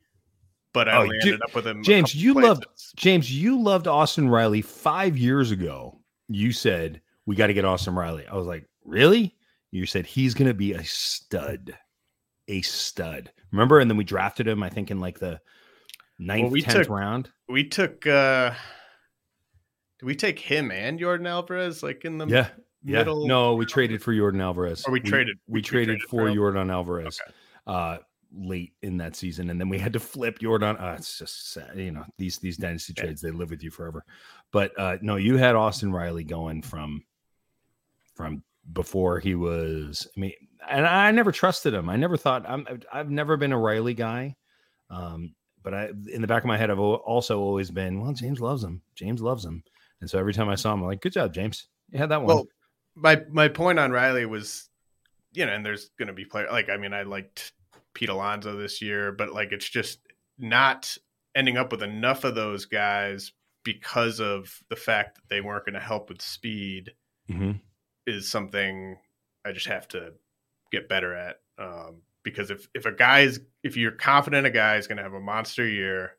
[0.73, 1.83] but I oh, only ended up with him.
[1.83, 2.49] James, you places.
[2.49, 6.01] loved James, you loved Austin Riley five years ago.
[6.29, 8.27] You said we got to get Austin Riley.
[8.27, 9.37] I was like, really?
[9.71, 11.77] You said he's going to be a stud
[12.51, 13.33] a stud.
[13.53, 13.81] Remember?
[13.81, 15.41] And then we drafted him, I think, in like the
[16.19, 17.31] ninth, well, we tenth took, round.
[17.49, 18.53] We took uh
[19.99, 22.49] did we take him and Yordan Alvarez like in the yeah,
[22.83, 23.23] middle?
[23.23, 23.29] Yeah.
[23.29, 24.85] No, we traded for Yordan Alvarez.
[24.87, 27.21] Or we, we traded we, we traded, traded, for, for Yordan Alvarez.
[27.23, 27.33] Okay.
[27.67, 27.99] Uh
[28.33, 30.77] late in that season, and then we had to flip Jordan.
[30.77, 31.77] Uh, it's just sad.
[31.77, 34.05] you know these these dynasty trades they live with you forever.
[34.53, 37.03] But uh, no, you had Austin Riley going from
[38.15, 40.07] from before he was.
[40.17, 40.33] I mean,
[40.69, 41.89] and I never trusted him.
[41.89, 42.67] I never thought I'm.
[42.93, 44.37] I've never been a Riley guy.
[44.91, 48.41] Um, but I, in the back of my head, I've also always been, well, James
[48.41, 48.83] loves him.
[48.95, 49.63] James loves him,
[50.01, 51.69] and so every time I saw him, I'm like, good job, James.
[51.91, 52.27] You had that one.
[52.29, 52.47] Well,
[52.95, 54.69] my my point on Riley was,
[55.33, 57.53] you know, and there's going to be player like I mean, I liked
[57.95, 60.01] Pete Alonso this year, but like it's just
[60.39, 60.97] not
[61.35, 65.75] ending up with enough of those guys because of the fact that they weren't going
[65.75, 66.93] to help with speed
[67.29, 67.53] mm-hmm.
[68.07, 68.97] is something
[69.45, 70.15] I just have to
[70.71, 71.37] get better at.
[71.59, 75.03] Um, because if if a guy is if you're confident a guy is going to
[75.03, 76.13] have a monster year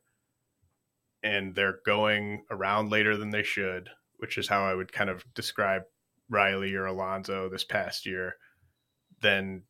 [1.22, 5.24] and they're going around later than they should, which is how I would kind of
[5.34, 5.82] describe
[6.28, 8.36] Riley or Alonso this past year,
[9.20, 9.62] then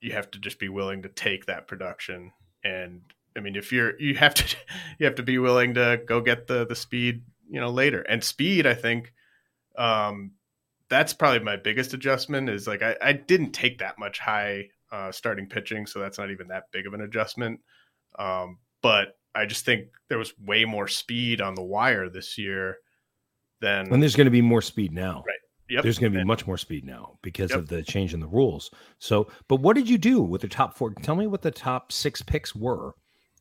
[0.00, 2.32] you have to just be willing to take that production.
[2.62, 3.02] And
[3.36, 4.56] I mean, if you're you have to
[4.98, 8.02] you have to be willing to go get the the speed, you know, later.
[8.02, 9.12] And speed, I think,
[9.76, 10.32] um,
[10.88, 12.48] that's probably my biggest adjustment.
[12.48, 16.30] Is like I, I didn't take that much high uh, starting pitching, so that's not
[16.30, 17.60] even that big of an adjustment.
[18.18, 22.76] Um, but I just think there was way more speed on the wire this year
[23.60, 23.92] than.
[23.92, 25.24] And there's going to be more speed now.
[25.26, 25.38] Right.
[25.70, 25.82] Yep.
[25.82, 27.60] There's going to be and, much more speed now because yep.
[27.60, 28.70] of the change in the rules.
[28.98, 30.92] So, but what did you do with the top four?
[31.02, 32.92] Tell me what the top six picks were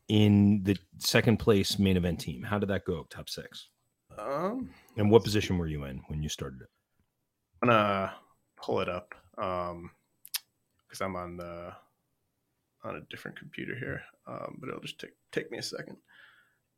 [0.08, 2.41] in the second place main event team.
[2.43, 3.06] How did that go?
[3.10, 3.67] Top six.
[4.17, 6.69] Um, and what position were you in when you started it?
[7.63, 8.13] I'm gonna
[8.58, 9.15] pull it up.
[9.38, 9.89] Um,
[10.93, 11.73] because I'm on the
[12.84, 15.97] on a different computer here, um, but it'll just take take me a second.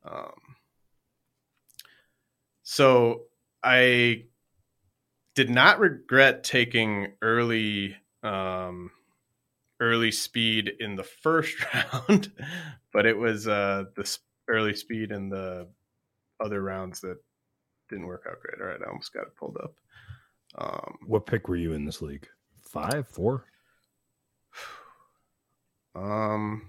[0.04, 0.32] Um,
[2.62, 3.24] so
[3.62, 4.24] I
[5.34, 8.90] did not regret taking early um,
[9.80, 12.32] early speed in the first round,
[12.90, 14.18] but it was uh, the
[14.48, 15.68] early speed in the
[16.42, 17.18] other rounds that
[17.90, 18.62] didn't work out great.
[18.62, 19.74] All right, I almost got it pulled up.
[20.58, 22.26] Um, what pick were you in this league?
[22.62, 23.44] Five, four?
[25.94, 26.68] Um,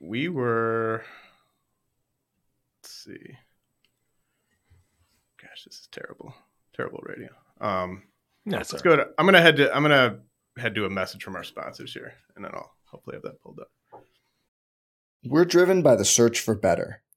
[0.00, 1.04] we were.
[2.82, 3.36] Let's see.
[5.40, 6.34] Gosh, this is terrible.
[6.74, 7.28] Terrible radio.
[7.60, 8.02] Um,
[8.46, 8.96] That's let's right.
[8.96, 9.08] go to.
[9.18, 9.74] I'm gonna head to.
[9.74, 10.20] I'm gonna
[10.58, 13.60] head to a message from our sponsors here, and then I'll hopefully have that pulled
[13.60, 14.02] up.
[15.24, 17.01] We're driven by the search for better,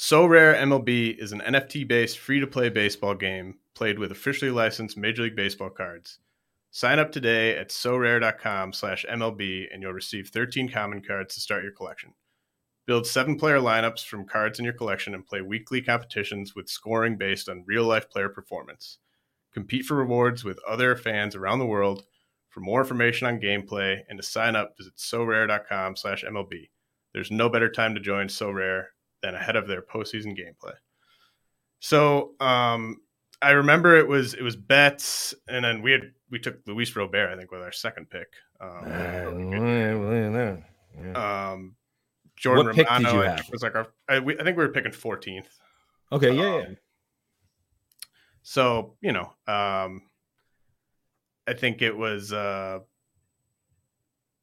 [0.00, 4.96] Sorare MLB is an NFT based free to play baseball game played with officially licensed
[4.96, 6.20] Major League Baseball cards.
[6.70, 11.64] Sign up today at sorare.com slash MLB and you'll receive 13 common cards to start
[11.64, 12.14] your collection.
[12.86, 17.18] Build seven player lineups from cards in your collection and play weekly competitions with scoring
[17.18, 18.96] based on real life player performance.
[19.52, 22.04] Compete for rewards with other fans around the world
[22.48, 26.70] For more information on gameplay and to sign up, visit sorare.com slash MLB.
[27.12, 28.86] There's no better time to join Sorare
[29.22, 30.74] than ahead of their postseason gameplay.
[31.80, 32.98] So um,
[33.42, 37.30] I remember it was it was Betts, and then we had we took Luis Robert,
[37.32, 38.28] I think, with our second pick.
[38.60, 39.50] Um,
[41.14, 41.76] um,
[42.36, 43.86] Jordan What Romano I was like our.
[44.08, 45.46] I, we, I think we were picking 14th.
[46.12, 46.66] Okay, yeah, yeah.
[46.66, 46.76] Um,
[48.42, 50.02] So you know, um,
[51.46, 52.80] I think it was uh,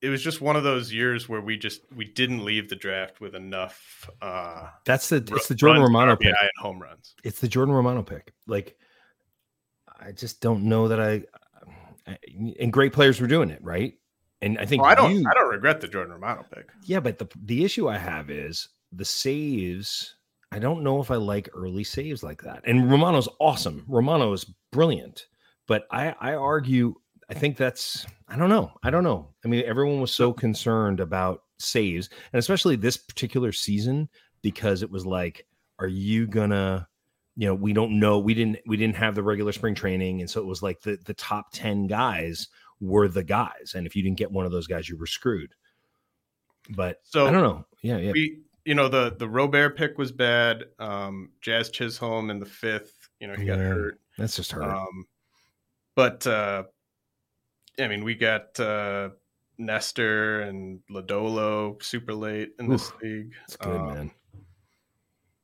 [0.01, 3.19] it was just one of those years where we just we didn't leave the draft
[3.21, 4.09] with enough.
[4.21, 6.33] Uh, That's the it's the Jordan runs, Romano RBI, pick.
[6.39, 7.15] and home runs.
[7.23, 8.33] It's the Jordan Romano pick.
[8.47, 8.77] Like,
[9.99, 11.23] I just don't know that I.
[12.05, 12.17] I-
[12.59, 13.93] And great players were doing it, right?
[14.41, 16.69] And I think Well, I don't you- I don't regret the Jordan Romano pick.
[16.83, 20.15] Yeah, but the the issue I have is the saves.
[20.51, 22.61] I don't know if I like early saves like that.
[22.65, 23.83] And Romano's awesome.
[23.87, 25.25] Romano is brilliant.
[25.67, 26.95] But I I argue
[27.29, 28.71] I think that's I don't know.
[28.83, 29.29] I don't know.
[29.43, 34.09] I mean, everyone was so concerned about saves, and especially this particular season
[34.41, 35.45] because it was like,
[35.79, 36.87] are you gonna
[37.37, 38.17] you know, we don't know.
[38.17, 40.97] We didn't we didn't have the regular spring training, and so it was like the
[41.05, 42.47] the top 10 guys
[42.79, 43.73] were the guys.
[43.75, 45.53] And if you didn't get one of those guys, you were screwed.
[46.71, 47.65] But So I don't know.
[47.83, 48.11] Yeah, yeah.
[48.11, 50.65] we you know the the Robert pick was bad.
[50.79, 53.99] Um, Jazz Chisholm in the fifth, you know he got hurt.
[54.17, 54.63] That's just hurt.
[54.63, 55.05] Um,
[55.95, 56.63] but uh,
[57.79, 59.09] I mean, we got uh,
[59.57, 63.33] Nestor and Lodolo super late in this Oof, league.
[63.45, 64.11] it's good, Um, man.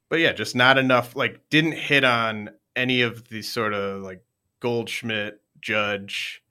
[0.10, 1.16] But yeah, just not enough.
[1.16, 4.24] Like, didn't hit on any of the sort of like
[4.60, 6.44] Goldschmidt, Judge,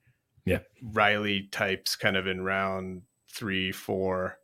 [0.45, 0.59] Yeah.
[0.81, 4.37] Riley types, kind of in round three, four.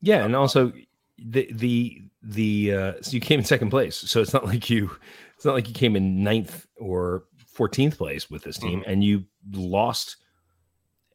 [0.00, 0.72] Yeah, and also
[1.18, 3.96] the the the uh so you came in second place.
[3.96, 4.90] So it's not like you
[5.36, 7.24] it's not like you came in ninth or
[7.56, 10.16] 14th place with this team and you lost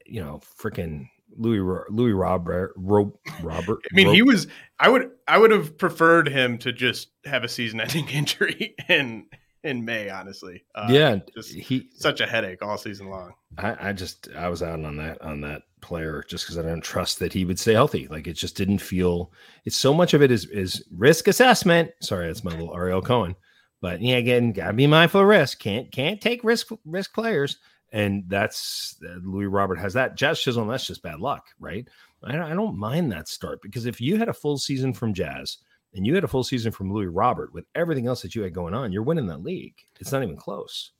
[0.08, 4.46] you know freaking Louis Louis Robert Ro, Robert I mean, he was.
[4.80, 5.10] I would.
[5.26, 9.26] I would have preferred him to just have a season-ending injury in
[9.62, 10.10] in May.
[10.10, 13.34] Honestly, uh, yeah just he such a headache all season long.
[13.56, 16.82] I, I just I was out on that on that player just because I don't
[16.82, 18.08] trust that he would stay healthy.
[18.08, 19.32] Like it just didn't feel.
[19.64, 21.90] It's so much of it is is risk assessment.
[22.00, 23.36] Sorry, that's my little Ariel Cohen.
[23.80, 25.60] But yeah, again, gotta be mindful of risk.
[25.60, 27.58] Can't can't take risk risk players,
[27.92, 30.16] and that's uh, Louis Robert has that.
[30.16, 31.88] Jazz Chisholm, that's just bad luck, right?
[32.22, 35.14] I don't, I don't mind that start because if you had a full season from
[35.14, 35.58] Jazz
[35.94, 38.52] and you had a full season from Louis Robert with everything else that you had
[38.52, 39.76] going on, you're winning that league.
[40.00, 40.92] It's not even close.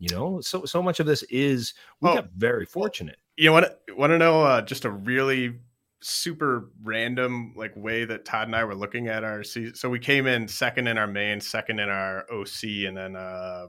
[0.00, 3.16] You know, so so much of this is we Oh, got very fortunate.
[3.36, 5.54] You want to want to know uh, just a really
[6.00, 9.74] super random like way that Todd and I were looking at our season.
[9.74, 13.68] So we came in second in our main, second in our OC, and then uh,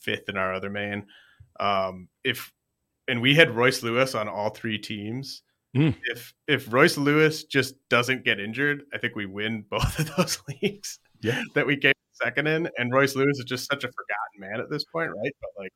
[0.00, 1.06] fifth in our other main.
[1.60, 2.52] Um, if
[3.08, 5.42] and we had Royce Lewis on all three teams.
[5.76, 5.94] Mm.
[6.04, 10.38] If if Royce Lewis just doesn't get injured, I think we win both of those
[10.48, 10.98] leagues.
[11.20, 11.42] Yeah.
[11.54, 14.70] that we came second in, and Royce Lewis is just such a forgotten man at
[14.70, 15.32] this point, right?
[15.40, 15.72] But like,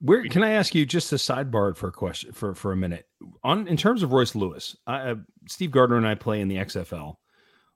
[0.00, 3.06] Where can I ask you just a sidebar for a question for for a minute
[3.44, 4.76] on in terms of Royce Lewis?
[4.86, 5.14] I, uh,
[5.48, 7.16] Steve Gardner and I play in the XFL.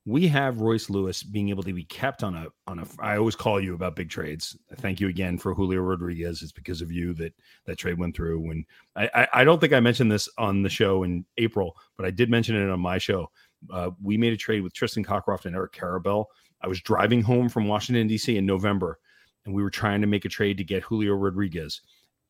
[0.06, 2.86] We have Royce Lewis being able to be kept on a on a.
[3.00, 4.56] I always call you about big trades.
[4.76, 6.42] Thank you again for Julio Rodriguez.
[6.42, 7.34] It's because of you that
[7.66, 8.40] that trade went through.
[8.40, 8.64] When
[8.96, 12.10] I I, I don't think I mentioned this on the show in April, but I
[12.10, 13.30] did mention it on my show.
[13.70, 16.24] Uh, we made a trade with Tristan Cockcroft and Eric Karabell.
[16.62, 18.36] I was driving home from Washington D.C.
[18.36, 18.98] in November,
[19.44, 21.82] and we were trying to make a trade to get Julio Rodriguez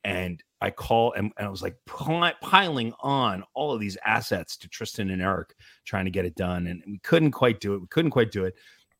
[0.05, 4.57] and I call and, and I was like pi- piling on all of these assets
[4.59, 7.81] to Tristan and Eric trying to get it done, and we couldn't quite do it.
[7.81, 8.55] We couldn't quite do it,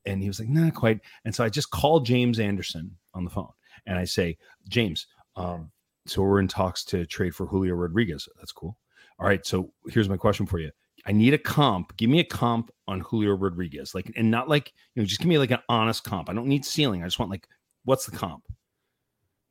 [0.05, 3.29] and he was like, "Not quite." And so I just called James Anderson on the
[3.29, 3.49] phone,
[3.85, 4.37] and I say,
[4.69, 5.71] "James, um,
[6.07, 8.27] so we're in talks to trade for Julio Rodriguez.
[8.37, 8.77] That's cool.
[9.19, 10.71] All right, so here's my question for you."
[11.05, 11.95] I need a comp.
[11.97, 15.27] Give me a comp on Julio Rodriguez, like, and not like you know, just give
[15.27, 16.29] me like an honest comp.
[16.29, 17.01] I don't need ceiling.
[17.01, 17.47] I just want like,
[17.85, 18.43] what's the comp?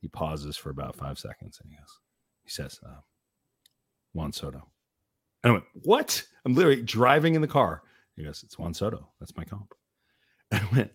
[0.01, 1.99] He pauses for about five seconds and he goes,
[2.43, 2.99] he says, uh,
[4.13, 4.67] Juan Soto.
[5.43, 6.23] And I went, what?
[6.45, 7.83] I'm literally driving in the car.
[8.15, 9.07] He goes, it's Juan Soto.
[9.19, 9.73] That's my comp.
[10.53, 10.91] And I went,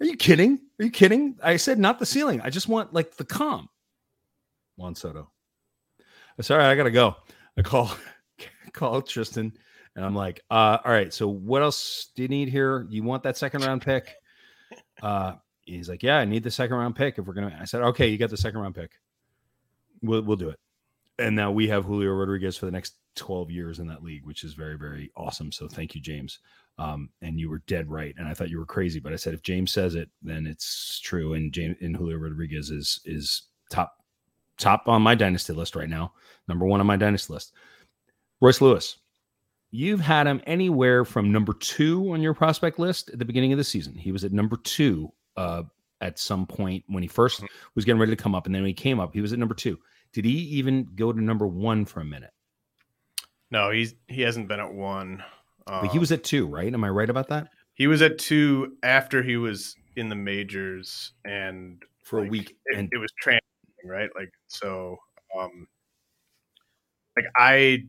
[0.00, 0.60] are you kidding?
[0.78, 1.38] Are you kidding?
[1.42, 2.42] I said, not the ceiling.
[2.42, 3.70] I just want like the comp.
[4.76, 5.30] Juan Soto.
[6.38, 7.16] I said, all right, I got to go.
[7.56, 7.90] I call,
[8.74, 9.54] call Tristan
[9.96, 12.86] and I'm like, uh, all right, so what else do you need here?
[12.90, 14.14] You want that second round pick?
[15.02, 15.32] Uh,
[15.76, 17.18] he's like, yeah, I need the second round pick.
[17.18, 18.92] If we're gonna, I said, okay, you got the second round pick.
[20.02, 20.58] We'll we'll do it.
[21.18, 24.44] And now we have Julio Rodriguez for the next 12 years in that league, which
[24.44, 25.52] is very very awesome.
[25.52, 26.38] So thank you, James.
[26.78, 28.14] Um, and you were dead right.
[28.16, 30.98] And I thought you were crazy, but I said if James says it, then it's
[31.00, 31.34] true.
[31.34, 33.96] And James and Julio Rodriguez is is top
[34.56, 36.12] top on my dynasty list right now,
[36.48, 37.52] number one on my dynasty list.
[38.40, 38.96] Royce Lewis.
[39.72, 43.58] You've had him anywhere from number two on your prospect list at the beginning of
[43.58, 43.94] the season.
[43.94, 45.62] He was at number two uh,
[46.00, 48.68] at some point when he 1st was getting ready to come up, and then when
[48.68, 49.78] he came up, he was at number two.
[50.12, 52.32] Did he even go to number one for a minute?
[53.50, 55.22] No, he's he hasn't been at one.
[55.66, 56.72] But he Um, was at two, right?
[56.72, 57.48] Am I right about that?
[57.74, 62.78] he was at two after he was in the majors and For a week, It,
[62.78, 63.40] and it was transiting,
[63.86, 64.10] right?
[64.14, 64.96] Like so,
[65.38, 65.66] um,
[67.16, 67.84] like I,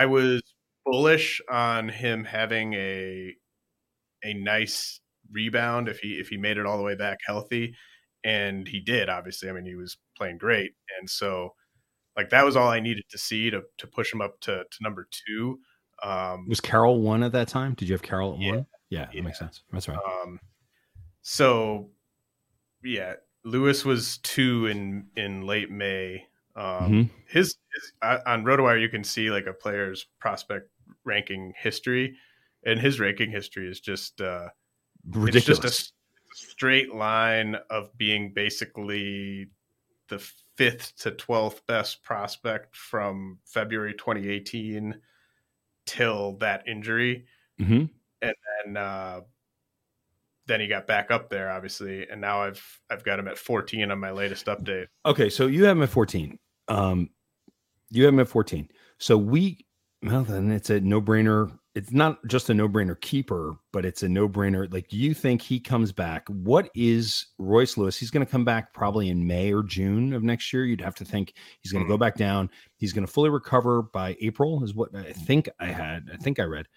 [0.00, 0.42] I was
[0.84, 3.34] bullish on him having a
[4.24, 5.00] a nice
[5.34, 7.74] rebound if he if he made it all the way back healthy,
[8.24, 9.08] and he did.
[9.10, 11.54] Obviously, I mean he was playing great, and so
[12.16, 14.78] like that was all I needed to see to to push him up to to
[14.80, 15.58] number two.
[16.02, 17.74] Um, was Carroll one at that time?
[17.74, 18.50] Did you have Carroll at Yeah.
[18.52, 18.66] one?
[18.90, 19.22] Yeah, that Yeah.
[19.22, 19.62] makes sense.
[19.72, 19.98] That's right.
[19.98, 20.38] Um,
[21.22, 21.90] so
[22.82, 23.14] yeah,
[23.44, 26.26] Lewis was two in in late May.
[26.56, 27.10] Um, Mhm.
[27.26, 30.70] His, his uh, on RotoWire, you can see like a player's prospect
[31.04, 32.16] ranking history,
[32.64, 34.50] and his ranking history is just uh,
[35.10, 35.58] Ridiculous.
[35.58, 35.92] it's just
[36.32, 39.48] a straight line of being basically
[40.08, 40.18] the
[40.56, 44.94] fifth to twelfth best prospect from February 2018
[45.86, 47.26] till that injury
[47.60, 47.90] Mhm.
[48.22, 48.34] and
[48.64, 49.20] then, uh,
[50.46, 53.90] then he got back up there, obviously, and now I've I've got him at 14
[53.90, 54.86] on my latest update.
[55.06, 56.38] Okay, so you have him at 14.
[56.68, 57.10] Um,
[57.90, 58.68] you have him at 14.
[58.98, 59.66] So we,
[60.02, 61.58] well, then it's a no brainer.
[61.74, 64.72] It's not just a no brainer keeper, but it's a no brainer.
[64.72, 66.28] Like, do you think he comes back?
[66.28, 67.98] What is Royce Lewis?
[67.98, 70.64] He's going to come back probably in May or June of next year.
[70.64, 72.02] You'd have to think he's going to go mm-hmm.
[72.02, 72.48] back down.
[72.76, 75.20] He's going to fully recover by April, is what I mm-hmm.
[75.22, 76.10] think I had.
[76.12, 76.68] I think I read.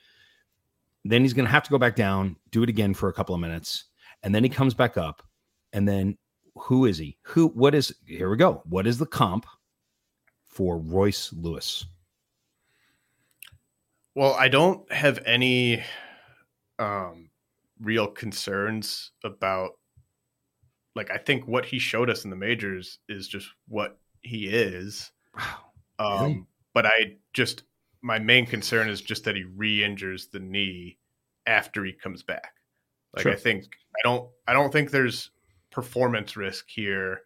[1.05, 3.35] Then he's going to have to go back down, do it again for a couple
[3.35, 3.85] of minutes,
[4.23, 5.21] and then he comes back up.
[5.73, 6.17] And then
[6.55, 7.17] who is he?
[7.21, 7.49] Who?
[7.49, 7.93] What is?
[8.07, 8.63] Here we go.
[8.65, 9.45] What is the comp
[10.47, 11.85] for Royce Lewis?
[14.17, 15.83] Well, I don't have any
[16.79, 17.29] um,
[17.79, 19.73] real concerns about
[20.95, 25.11] like I think what he showed us in the majors is just what he is.
[25.37, 25.43] Wow.
[25.99, 26.43] Um, Really?
[26.73, 27.61] But I just
[28.01, 30.97] my main concern is just that he re-injures the knee
[31.45, 32.53] after he comes back.
[33.15, 33.33] Like Sure.
[33.33, 33.65] I think
[33.95, 35.29] I don't I don't think there's
[35.69, 37.21] performance risk here.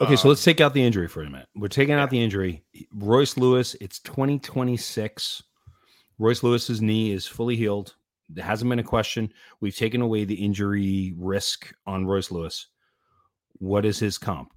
[0.00, 1.46] Okay, so Um, let's take out the injury for a minute.
[1.54, 2.64] We're taking out the injury.
[2.92, 5.44] Royce Lewis, it's 2026.
[6.18, 7.94] Royce Lewis's knee is fully healed.
[8.28, 9.32] There hasn't been a question.
[9.60, 12.66] We've taken away the injury risk on Royce Lewis.
[13.58, 14.52] What is his comp?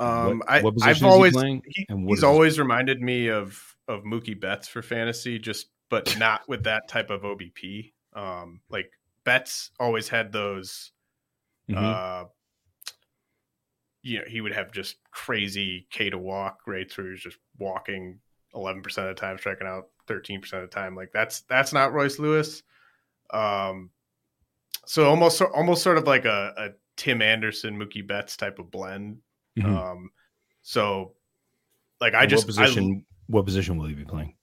[0.00, 4.02] Um, What- I, what I've he always he- is he's always reminded me of of
[4.04, 7.92] Mookie Betts for fantasy, just but not with that type of OBP.
[8.14, 8.90] Um, like
[9.24, 10.92] Betts always had those.
[11.68, 11.76] Mhm.
[11.76, 12.24] Uh,
[14.02, 17.38] you know, he would have just crazy K to walk rates where he was just
[17.58, 18.20] walking
[18.54, 20.94] eleven percent of the time, striking out thirteen percent of the time.
[20.96, 22.62] Like that's that's not Royce Lewis.
[23.32, 23.90] Um,
[24.86, 29.18] so almost almost sort of like a, a Tim Anderson, Mookie Betts type of blend.
[29.58, 29.64] Mhm.
[29.64, 30.10] Um,
[30.62, 31.14] so
[32.00, 33.06] like I And just what position?
[33.28, 34.34] what position will he be playing?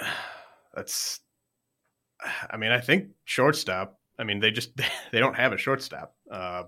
[0.74, 1.20] That's
[2.50, 3.98] I mean I think shortstop.
[4.18, 4.76] I mean they just
[5.12, 6.14] they don't have a shortstop.
[6.30, 6.64] Uh,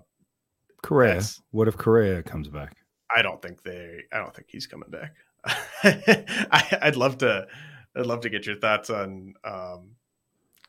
[0.81, 1.21] Correa.
[1.51, 2.75] What if Correa comes back?
[3.13, 3.99] I don't think they.
[4.13, 5.13] I don't think he's coming back.
[5.83, 7.47] I, I'd love to.
[7.95, 9.91] I'd love to get your thoughts on um,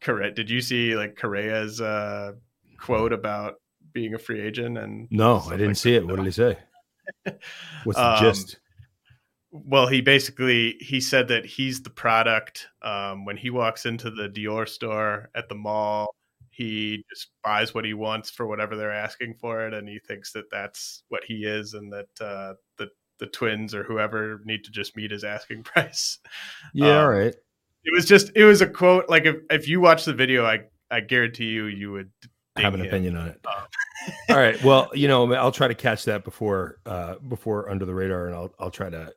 [0.00, 0.32] Correa.
[0.32, 2.32] Did you see like Correa's uh,
[2.80, 3.54] quote about
[3.92, 4.78] being a free agent?
[4.78, 5.98] And No, I didn't like see that?
[5.98, 6.06] it.
[6.06, 6.58] What did he say?
[7.84, 8.58] What's the Um, gist?
[9.50, 12.68] Well, he basically he said that he's the product.
[12.80, 16.14] Um, when he walks into the Dior store at the mall,
[16.50, 20.32] he just buys what he wants for whatever they're asking for it, and he thinks
[20.32, 22.88] that that's what he is, and that uh, the
[23.22, 26.18] the twins or whoever need to just meet his asking price.
[26.74, 27.34] Yeah, um, right.
[27.84, 29.08] It was just it was a quote.
[29.08, 32.10] Like if if you watch the video, I I guarantee you you would
[32.56, 32.86] have an him.
[32.86, 33.40] opinion on it.
[33.46, 33.62] Um,
[34.30, 34.62] All right.
[34.64, 38.34] Well, you know, I'll try to catch that before uh before under the radar and
[38.34, 39.12] I'll I'll try to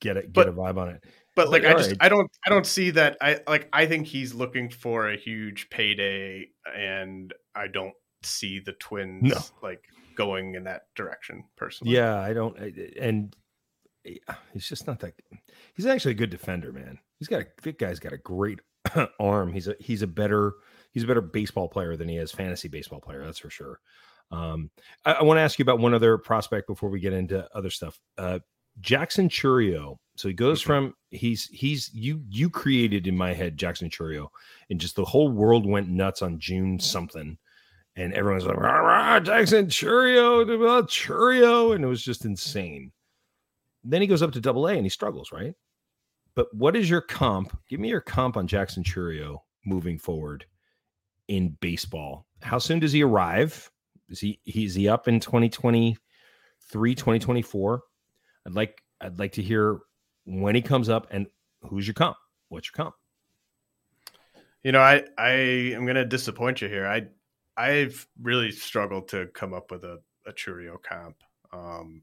[0.00, 1.04] get it get But- a vibe on it.
[1.36, 1.98] but like I just right.
[2.00, 5.68] I don't I don't see that I like I think he's looking for a huge
[5.70, 9.38] payday and I don't see the twins No.
[9.62, 9.82] like
[10.20, 11.94] going in that direction personally.
[11.94, 12.56] Yeah, I don't
[12.98, 13.34] and
[14.52, 15.14] he's just not that
[15.74, 16.98] he's actually a good defender, man.
[17.18, 18.60] He's got a that guy's got a great
[19.20, 19.52] arm.
[19.52, 20.54] He's a he's a better
[20.92, 23.80] he's a better baseball player than he is fantasy baseball player, that's for sure.
[24.30, 24.70] Um
[25.04, 27.70] I, I want to ask you about one other prospect before we get into other
[27.70, 27.98] stuff.
[28.18, 28.40] Uh
[28.80, 29.96] Jackson Chourio.
[30.16, 34.28] So he goes from he's he's you you created in my head Jackson Chourio,
[34.68, 37.38] and just the whole world went nuts on June something,
[37.96, 40.44] and everyone's like rah, rah, Jackson Chourio,
[40.86, 42.92] Chourio, and it was just insane.
[43.84, 45.54] Then he goes up to Double A and he struggles, right?
[46.34, 47.56] but what is your comp?
[47.68, 50.46] Give me your comp on Jackson Chourio moving forward
[51.28, 52.26] in baseball.
[52.42, 53.70] How soon does he arrive?
[54.08, 57.82] Is he is he up in 2023, 2024?
[58.46, 59.80] I'd like I'd like to hear
[60.24, 61.26] when he comes up and
[61.62, 62.16] who's your comp?
[62.48, 62.94] What's your comp?
[64.62, 66.86] You know, I I am going to disappoint you here.
[66.86, 67.02] I
[67.56, 71.16] I've really struggled to come up with a a Chourio comp.
[71.52, 72.02] Um,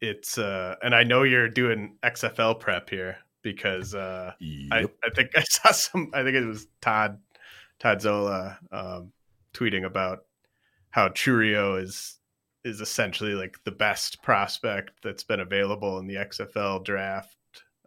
[0.00, 4.68] it's uh, and I know you're doing XFL prep here because uh, yep.
[4.72, 6.10] I I think I saw some.
[6.14, 7.18] I think it was Todd
[7.78, 9.12] Todd Zola um,
[9.54, 10.20] tweeting about
[10.90, 12.18] how Chourio is
[12.64, 17.36] is essentially like the best prospect that's been available in the XFL draft.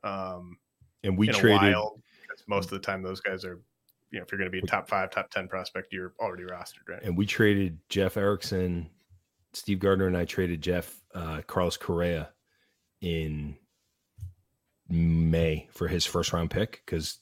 [0.03, 0.57] Um,
[1.03, 1.75] and we traded
[2.47, 3.59] most of the time those guys are,
[4.11, 6.43] you know, if you're going to be a top five, top ten prospect, you're already
[6.43, 7.01] rostered, right?
[7.03, 8.89] And we traded Jeff Erickson,
[9.53, 12.29] Steve Gardner, and I traded Jeff uh, Carlos Correa
[13.01, 13.55] in
[14.89, 17.19] May for his first round pick because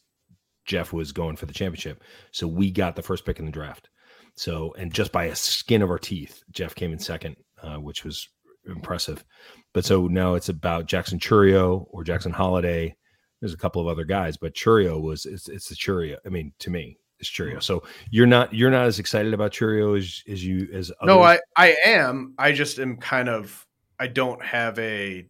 [0.66, 2.04] Jeff was going for the championship.
[2.32, 3.90] So we got the first pick in the draft.
[4.36, 8.04] So, and just by a skin of our teeth, Jeff came in second, uh, which
[8.04, 8.30] was
[8.66, 9.24] impressive.
[9.74, 12.96] But so now it's about Jackson Chourio or Jackson Holliday.
[13.40, 16.18] There's a couple of other guys, but Chourio was it's it's the Chourio.
[16.26, 17.52] I mean, to me, it's Chourio.
[17.52, 17.60] Mm-hmm.
[17.60, 21.08] So you're not you're not as excited about Chourio as as you as others?
[21.08, 22.34] no, I I am.
[22.38, 23.66] I just am kind of
[24.00, 25.26] I don't have a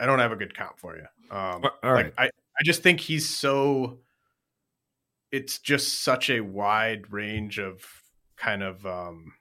[0.00, 1.04] I don't have a good comp for you.
[1.30, 2.06] Um, All right.
[2.06, 3.98] Like I I just think he's so.
[5.30, 7.84] It's just such a wide range of
[8.36, 9.34] kind of um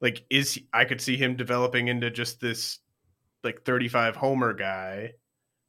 [0.00, 2.78] like is he, I could see him developing into just this
[3.42, 5.12] like 35 homer guy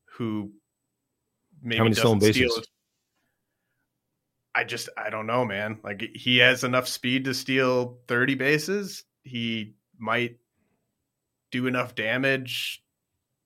[0.06, 0.52] who
[1.64, 2.68] maybe How many stolen bases?
[4.56, 5.80] I just I don't know, man.
[5.84, 9.04] Like he has enough speed to steal 30 bases.
[9.24, 10.38] He might
[11.52, 12.84] do enough damage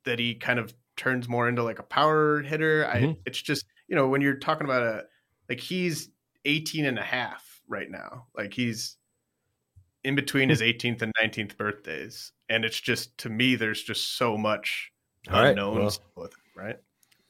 [0.04, 2.84] that he kind of turns more into like a power hitter.
[2.84, 3.10] Mm-hmm.
[3.12, 5.04] I it's just, you know, when you're talking about a
[5.48, 6.10] like he's
[6.46, 8.26] 18 and a half right now.
[8.36, 8.98] Like he's
[10.04, 12.32] in between his 18th and 19th birthdays.
[12.50, 14.92] And it's just to me there's just so much
[15.30, 16.00] All unknowns right.
[16.16, 16.78] well, with him, right?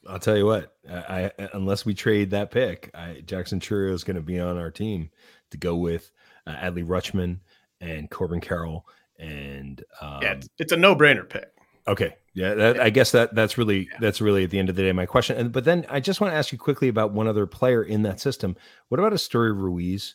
[0.08, 4.04] I'll tell you what, I, I unless we trade that pick, I, Jackson Chourio is
[4.04, 5.10] going to be on our team
[5.50, 6.10] to go with
[6.46, 7.40] uh, Adley Rutschman
[7.80, 8.86] and Corbin Carroll
[9.18, 11.50] and um, yeah, it's, it's a no brainer pick.
[11.86, 13.98] Okay, yeah, that, I guess that that's really yeah.
[14.00, 15.36] that's really at the end of the day my question.
[15.36, 18.02] And but then I just want to ask you quickly about one other player in
[18.02, 18.56] that system.
[18.88, 20.14] What about Esteury Ruiz?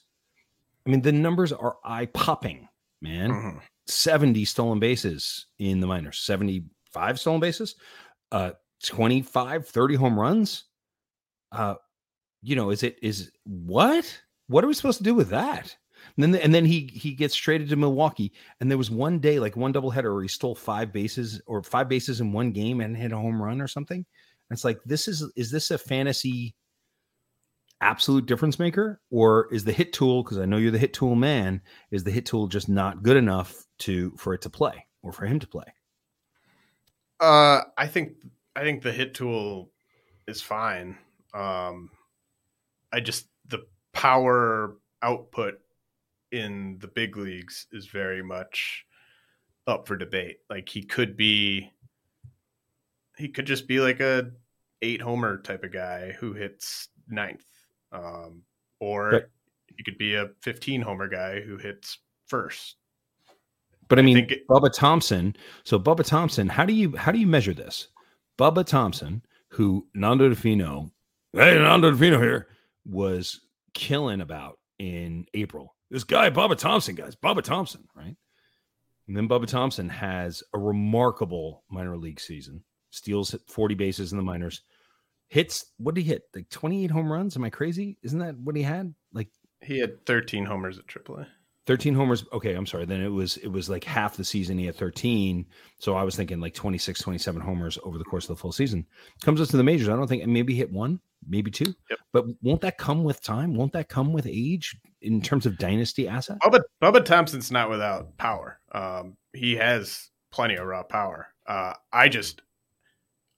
[0.86, 2.68] I mean, the numbers are eye popping,
[3.02, 3.32] man.
[3.32, 3.58] Mm-hmm.
[3.88, 7.76] Seventy stolen bases in the minors, seventy-five stolen bases.
[8.32, 8.52] Uh,
[8.84, 10.66] 25, 30 home runs.
[11.52, 11.76] Uh,
[12.42, 14.22] you know, is it is what?
[14.48, 15.76] What are we supposed to do with that?
[16.18, 18.34] And then and then he he gets traded to Milwaukee.
[18.60, 21.88] And there was one day, like one doubleheader, where he stole five bases or five
[21.88, 23.98] bases in one game and hit a home run or something.
[23.98, 26.56] And it's like, this is is this a fantasy
[27.82, 29.02] absolute difference maker?
[29.12, 31.62] Or is the hit tool, because I know you're the hit tool man,
[31.92, 35.26] is the hit tool just not good enough to for it to play or for
[35.26, 35.66] him to play?
[37.20, 38.14] Uh I think
[38.56, 39.72] I think the hit tool
[40.28, 40.98] is fine.
[41.34, 41.90] Um,
[42.92, 45.60] I just the power output
[46.32, 48.86] in the big leagues is very much
[49.68, 50.38] up for debate.
[50.50, 51.72] Like he could be,
[53.18, 54.32] he could just be like a
[54.82, 57.46] eight homer type of guy who hits ninth,
[57.92, 58.44] um,
[58.80, 59.30] or but,
[59.76, 62.76] he could be a fifteen homer guy who hits first.
[63.88, 65.36] But I mean, I it, Bubba Thompson.
[65.64, 67.88] So Bubba Thompson, how do you how do you measure this?
[68.38, 70.92] Bubba Thompson, who Nando Di Fino,
[71.34, 72.48] hey, Nando Di Fino here,
[72.86, 73.42] was
[73.74, 75.76] killing about in April.
[75.90, 78.16] This guy, Bubba Thompson, guys, Bubba Thompson, right?
[79.08, 84.24] And then Bubba Thompson has a remarkable minor league season, steals 40 bases in the
[84.24, 84.62] minors,
[85.28, 86.24] hits, what did he hit?
[86.34, 87.36] Like 28 home runs?
[87.36, 87.98] Am I crazy?
[88.02, 88.94] Isn't that what he had?
[89.14, 89.30] Like,
[89.62, 91.28] he had 13 homers at AAA.
[91.66, 94.66] 13 homers okay i'm sorry then it was it was like half the season he
[94.66, 95.46] had 13
[95.80, 98.86] so i was thinking like 26 27 homers over the course of the full season.
[99.24, 101.74] Comes up to the majors i don't think maybe hit one maybe two.
[101.90, 102.00] Yep.
[102.12, 103.56] but won't that come with time?
[103.56, 106.38] Won't that come with age in terms of dynasty asset?
[106.44, 108.60] Bubba, bubba thompson's not without power.
[108.72, 111.28] Um, he has plenty of raw power.
[111.46, 112.42] Uh, i just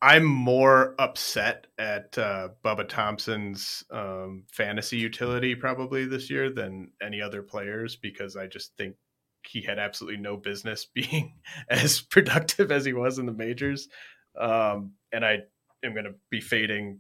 [0.06, 7.24] I'm more upset at uh, Bubba Thompson's um, fantasy utility probably this year than any
[7.24, 8.98] other players because I just think
[9.48, 11.34] he had absolutely no business being
[11.72, 13.88] as productive as he was in the majors.
[14.40, 15.40] Um, and I
[15.84, 17.00] am going to be fading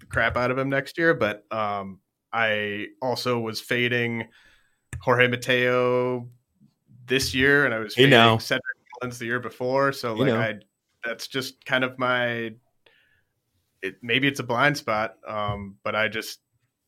[0.00, 1.14] the crap out of him next year.
[1.14, 2.00] But um,
[2.32, 4.26] I also was fading
[4.98, 6.28] Jorge Mateo
[7.06, 8.62] this year, and I was fading hey Cedric
[9.00, 9.92] Mullins the year before.
[9.92, 10.54] So like I
[11.04, 12.52] that's just kind of my
[13.82, 16.40] it, maybe it's a blind spot, um, but I just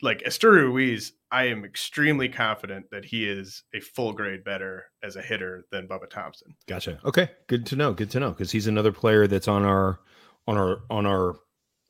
[0.02, 1.12] like Esteury Ruiz.
[1.30, 5.88] I am extremely confident that he is a full grade better as a hitter than
[5.88, 6.54] Bubba Thompson.
[6.66, 7.00] Gotcha.
[7.06, 7.94] Okay, good to know.
[7.94, 10.00] Good to know because he's another player that's on our
[10.46, 11.36] on our on our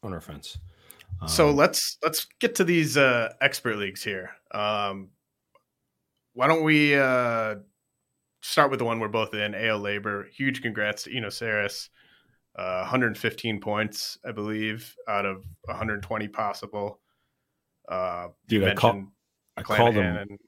[0.02, 0.58] on our fence.
[1.20, 4.30] Um, so let's let's get to these uh, expert leagues here.
[4.52, 5.08] Um,
[6.34, 7.56] why don't we uh,
[8.42, 9.54] start with the one we're both in?
[9.54, 10.30] AL LABR.
[10.30, 11.88] Huge congrats to Eno Sarris.
[12.56, 17.00] Uh, 115 points, I believe, out of 120 possible.
[17.88, 19.04] Uh, Dude, I, call,
[19.56, 20.38] I called him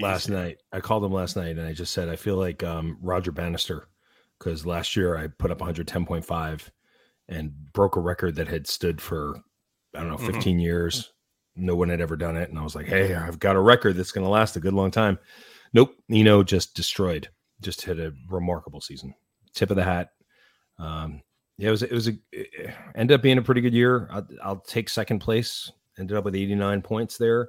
[0.00, 0.58] last night.
[0.72, 3.88] I called him last night, and I just said I feel like um, Roger Bannister
[4.38, 6.70] because last year I put up 110.5
[7.28, 9.40] and broke a record that had stood for
[9.94, 10.26] I don't know mm-hmm.
[10.26, 10.60] 15 mm-hmm.
[10.60, 11.12] years.
[11.56, 13.96] No one had ever done it, and I was like, "Hey, I've got a record
[13.96, 15.18] that's going to last a good long time."
[15.72, 17.28] Nope, Eno just destroyed.
[17.60, 19.12] Just had a remarkable season.
[19.54, 20.10] Tip of the hat.
[20.78, 21.20] Um,
[21.58, 24.08] yeah, it was it was a it ended up being a pretty good year.
[24.12, 25.70] I'll, I'll take second place.
[25.98, 27.48] Ended up with 89 points there.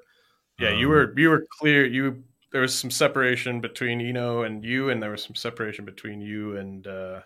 [0.60, 1.86] Yeah, um, you were you were clear.
[1.86, 6.22] You there was some separation between Eno and you, and there was some separation between
[6.22, 7.22] you and uh,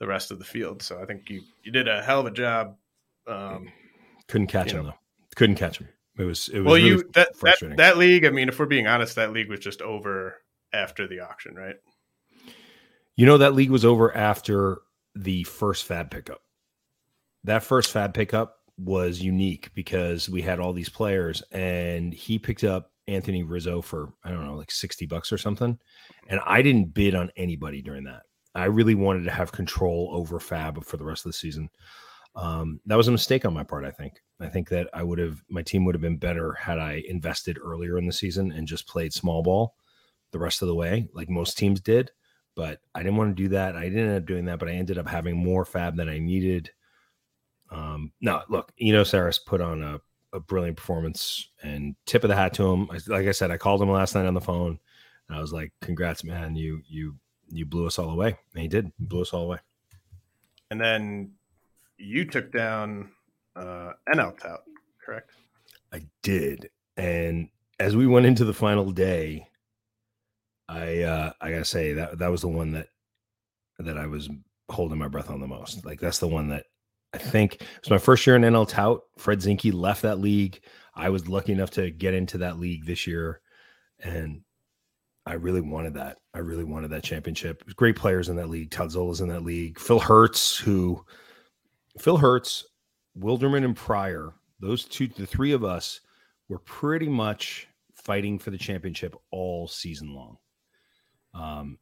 [0.00, 0.82] the rest of the field.
[0.82, 2.76] So I think you you did a hell of a job.
[3.26, 3.68] Um,
[4.28, 4.90] Couldn't catch him know.
[4.90, 4.96] though.
[5.36, 5.88] Couldn't catch him.
[6.18, 6.74] It was it was well.
[6.76, 8.24] Really you that, that that league.
[8.24, 10.40] I mean, if we're being honest, that league was just over
[10.72, 11.76] after the auction, right?
[13.16, 14.78] You know that league was over after
[15.14, 16.40] the first fab pickup.
[17.44, 22.64] That first fab pickup was unique because we had all these players and he picked
[22.64, 25.78] up Anthony Rizzo for I don't know like 60 bucks or something
[26.28, 28.22] and I didn't bid on anybody during that.
[28.54, 31.70] I really wanted to have control over Fab for the rest of the season.
[32.34, 33.84] Um, that was a mistake on my part.
[33.84, 34.22] I think.
[34.40, 37.58] I think that I would have my team would have been better had I invested
[37.62, 39.74] earlier in the season and just played small ball
[40.32, 42.10] the rest of the way, like most teams did.
[42.54, 43.76] But I didn't want to do that.
[43.76, 46.18] I didn't end up doing that, but I ended up having more Fab than I
[46.18, 46.70] needed.
[47.70, 50.00] Um, no, look, Eno Sarris put on a,
[50.34, 52.88] a brilliant performance and tip of the hat to him.
[53.06, 54.78] Like I said, I called him last night on the phone
[55.32, 56.54] and I was like, "Congrats, man!
[56.56, 57.16] You you
[57.48, 58.92] you blew us all away." And he did.
[58.98, 59.58] He blew us all away.
[60.70, 61.32] And then
[61.96, 63.10] you took down
[63.56, 64.62] uh, NL Tout,
[65.04, 65.30] correct?
[65.92, 66.70] I did.
[66.96, 67.48] And
[67.80, 69.46] as we went into the final day,
[70.72, 72.88] I uh, I gotta say that that was the one that
[73.78, 74.28] that I was
[74.70, 75.84] holding my breath on the most.
[75.84, 76.64] Like that's the one that
[77.12, 79.02] I think it was my first year in NL Tout.
[79.18, 80.60] Fred Zinkie left that league.
[80.94, 83.40] I was lucky enough to get into that league this year,
[84.00, 84.40] and
[85.26, 86.18] I really wanted that.
[86.34, 87.64] I really wanted that championship.
[87.76, 88.70] Great players in that league.
[88.70, 89.78] Todd Zola's in that league.
[89.78, 91.04] Phil Hertz, who
[91.98, 92.64] Phil Hertz,
[93.18, 96.00] Wilderman, and Pryor, those two, the three of us
[96.48, 100.38] were pretty much fighting for the championship all season long.
[101.34, 101.78] Um,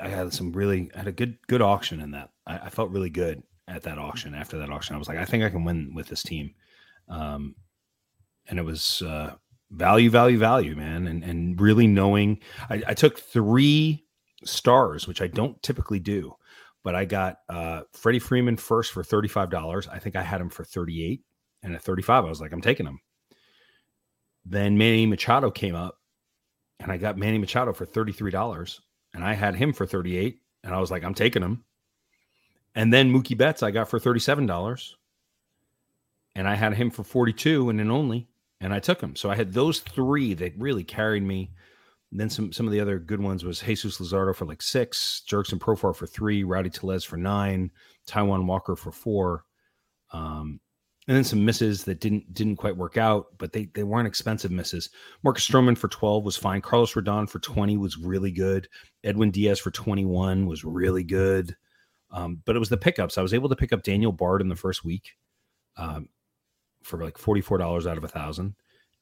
[0.00, 2.30] I had some really I had a good good auction in that.
[2.46, 4.34] I, I, felt really good at that auction.
[4.34, 6.54] After that auction, I was like, I think I can win with this team.
[7.08, 7.56] Um,
[8.46, 9.34] and it was uh,
[9.70, 12.40] value, value, value, man, and and really knowing.
[12.70, 14.04] I, I took three
[14.44, 16.34] stars, which I don't typically do,
[16.82, 19.88] but I got uh, Freddie Freeman first for thirty five dollars.
[19.88, 21.24] I think I had him for thirty eight,
[21.62, 23.00] and at thirty five, I was like, I'm taking him.
[24.44, 25.98] Then Manny Machado came up,
[26.82, 28.80] and I got Manny Machado for thirty three dollars,
[29.14, 31.64] and I had him for thirty eight, and I was like, I'm taking him.
[32.74, 34.96] And then Mookie Betts, I got for thirty seven dollars,
[36.34, 38.28] and I had him for forty two, and then only
[38.62, 39.16] and I took him.
[39.16, 41.50] So I had those three that really carried me.
[42.10, 45.22] And then some some of the other good ones was Jesus Luzardo for like six,
[45.28, 47.70] Jurickson Profar for three, Rowdy Tellez for nine,
[48.06, 49.44] Taijuan Walker for four,
[50.12, 50.60] um,
[51.08, 54.50] and then some misses that didn't didn't quite work out, but they they weren't expensive
[54.50, 54.90] misses.
[55.22, 56.60] Marcus Stroman for twelve was fine.
[56.60, 58.68] Carlos Rodon for twenty was really good.
[59.04, 61.56] Edwin Diaz for twenty one was really good.
[62.10, 63.16] Um, but it was the pickups.
[63.16, 65.12] I was able to pick up Daniel Bard in the first week.
[65.76, 66.08] Um,
[66.82, 68.54] for like $44 out of a thousand.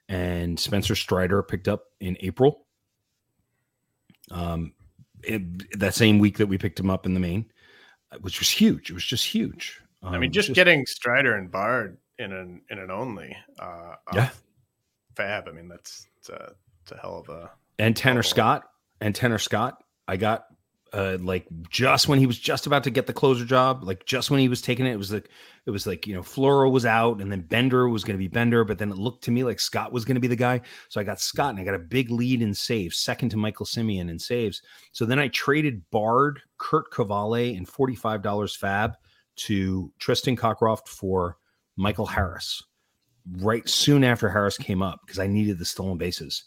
[0.09, 2.67] And Spencer Strider picked up in April.
[4.31, 4.73] Um,
[5.23, 7.51] it, that same week that we picked him up in the main,
[8.13, 8.91] uh, which was huge.
[8.91, 9.81] It was just huge.
[10.03, 13.37] Um, I mean, um, just, just, getting Strider and Bard in an in an only,
[13.59, 14.31] uh, yeah,
[15.17, 15.49] fab.
[15.49, 18.65] I mean, that's it's a, it's a hell of a and Tanner Scott
[19.01, 19.83] and Tanner Scott.
[20.09, 20.47] I got
[20.93, 24.31] uh, like just when he was just about to get the closer job, like just
[24.31, 25.29] when he was taking it, it was like
[25.67, 28.29] it was like you know Floro was out, and then Bender was going to be
[28.29, 30.61] Bender, but then it looked to me like Scott was going to be the guy.
[30.89, 33.67] So I got Scott, and I got a big lead in saves, second to Michael
[33.67, 34.63] Simeon in saves.
[34.93, 38.97] So then I traded Bard, Curt Casali, and forty five dollars Fab
[39.47, 41.37] to Tristan Cockcroft for
[41.77, 42.63] Michael Harris.
[43.39, 46.45] Right soon after Harris came up because I needed the stolen bases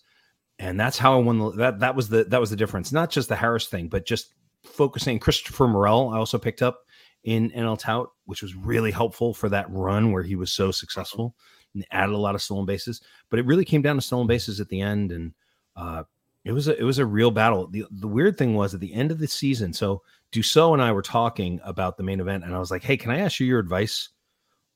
[0.60, 1.80] and that's how I won the, that.
[1.80, 2.92] That was the that was the difference.
[2.92, 4.34] Not just the Harris thing, but just
[4.64, 5.20] focusing.
[5.20, 6.80] Christopher Morel, I also picked up
[7.24, 11.36] in NL Tout, which was really helpful for that run where he was so successful
[11.74, 13.02] and added a lot of stolen bases.
[13.30, 15.34] But it really came down to stolen bases at the end, and
[15.76, 16.04] uh,
[16.46, 17.68] it was a it was a real battle.
[17.68, 19.74] The the weird thing was at the end of the season.
[19.74, 22.98] So Dussault and I were talking about the main event, and I was like, "Hey,
[22.98, 24.10] can I ask you your advice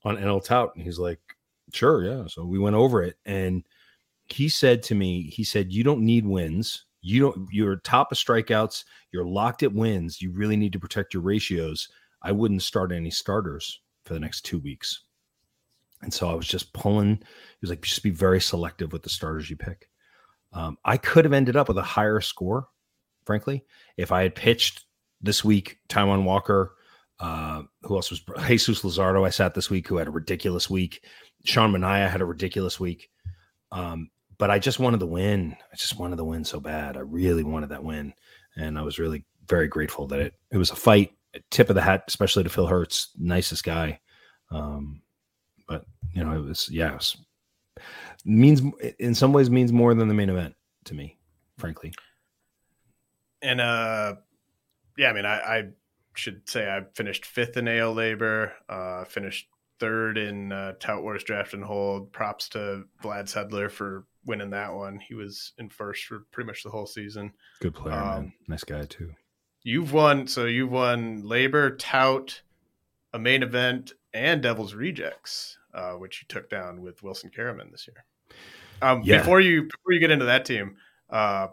[0.04, 1.20] on NL Tout?" And he's like,
[1.72, 3.64] "Sure, yeah." So we went over it, and
[4.26, 6.86] he said to me, he said, "You don't need wins.
[7.02, 7.48] You don't.
[7.52, 8.84] You're top of strikeouts.
[9.12, 10.22] You're locked at wins.
[10.22, 11.88] You really need to protect your ratios.
[12.22, 15.02] I wouldn't start any starters for the next two weeks."
[16.00, 17.16] And so I was just pulling.
[17.16, 19.90] He was like, "Just be very selective with the starters you pick."
[20.52, 22.68] Um, I could have ended up with a higher score,
[23.24, 23.64] frankly,
[23.96, 24.84] if I had pitched
[25.20, 25.78] this week.
[25.88, 26.74] Taijuan Walker,
[27.20, 29.26] uh, who else was Jesus Luzardo?
[29.26, 31.04] I sat this week, who had a ridiculous week.
[31.44, 33.10] Sean Manaea had a ridiculous week.
[33.72, 35.56] Um, but I just wanted the win.
[35.72, 36.96] I just wanted the win so bad.
[36.96, 38.14] I really wanted that win,
[38.56, 41.12] and I was really very grateful that it it was a fight.
[41.50, 44.00] Tip of the hat, especially to Phil Hertz, nicest guy.
[44.50, 45.02] Um,
[45.66, 45.84] but
[46.14, 47.16] you know, it was yeah, it was
[48.24, 48.62] means
[48.98, 50.54] in some ways means more than the main event
[50.84, 51.18] to me,
[51.56, 51.92] frankly.
[53.42, 54.16] And uh,
[54.96, 55.68] yeah, I mean, I, I
[56.14, 59.48] should say I finished fifth in AL LABR, uh, finished
[59.78, 62.12] third in uh, Tout Wars Draft and Hold.
[62.12, 64.98] Props to Vlad Sedler for winning that one.
[64.98, 67.32] He was in first for pretty much the whole season.
[67.60, 68.32] Good player, um, man.
[68.48, 69.12] Nice guy too.
[69.62, 72.42] You've won, so you've won LABR, Tout,
[73.12, 77.86] a main event, and Devil's Rejects, uh, which you took down with Wilson Karaman this
[77.86, 78.04] year.
[78.80, 79.18] Um, yeah.
[79.18, 80.76] Before you before you get into that team,
[81.10, 81.48] uh,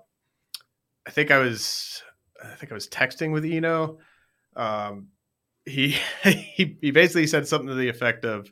[1.07, 2.03] I think I was
[2.43, 3.99] I think I was texting with Eno.
[4.55, 5.07] Um,
[5.65, 8.49] he he he basically said something to the effect of,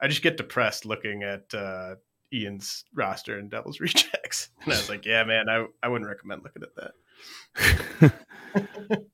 [0.00, 1.96] "I just get depressed looking at uh,
[2.32, 6.42] Ian's roster and Devil's Rejects," and I was like, "Yeah, man, I I wouldn't recommend
[6.42, 6.92] looking at that."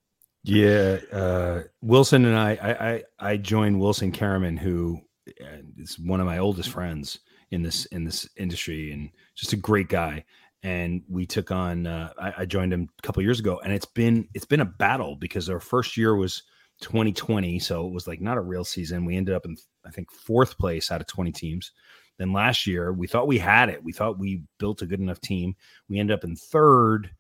[0.45, 5.59] yeah, uh, Wilson and I, I I I joined Wilson Karaman, who uh,
[6.05, 7.19] one of my oldest friends
[7.53, 10.25] in this in this industry and just a great guy.
[10.65, 13.85] And we took on uh, I, I, joined him a couple years ago and it's
[13.85, 16.43] been it's been a battle because our first year was
[16.81, 19.05] 2020 so it was like not a real season.
[19.05, 21.73] We ended up in i think fourth place out of 20 teams.
[22.19, 23.83] Then last year we thought we had it.
[23.83, 25.55] We thought we built a good enough team.
[25.89, 27.11] We ended up in third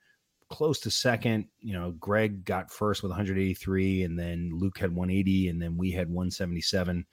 [0.48, 1.46] close to second.
[1.60, 5.90] You know greg got first with 183 and then luke had 180 and then we
[5.90, 7.04] had 177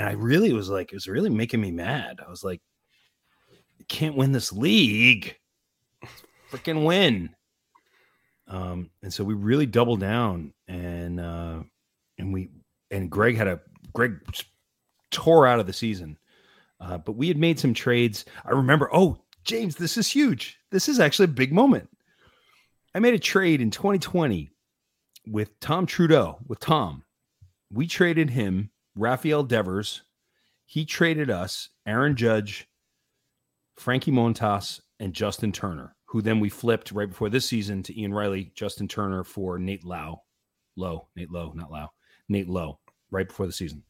[0.00, 2.20] and I really was like, it was really making me mad.
[2.26, 2.62] I was like,
[3.86, 5.36] can't win this league.
[6.50, 7.28] Freaking win.
[8.48, 11.58] Um, and so we really doubled down and uh
[12.16, 12.48] and we
[12.90, 13.60] and Greg had a
[13.92, 14.18] Greg
[15.10, 16.16] tore out of the season.
[16.80, 18.24] Uh, but we had made some trades.
[18.46, 20.58] I remember, oh, James, this is huge.
[20.70, 21.90] This is actually a big moment.
[22.94, 24.48] I made a trade in 2020
[25.26, 27.04] with Tom Trudeau, with Tom.
[27.70, 28.70] We traded him
[29.00, 30.02] Rafael Devers.
[30.66, 32.68] He traded us Aaron Judge,
[33.76, 38.12] Frankie Montas, and Justin Turner, who then we flipped right before this season to Ian
[38.12, 40.20] Riley, Justin Turner for Nate Lau.
[40.76, 41.90] Low, Nate Lowe, not Lau,
[42.28, 42.78] Nate Lowe,
[43.10, 43.82] right before the season.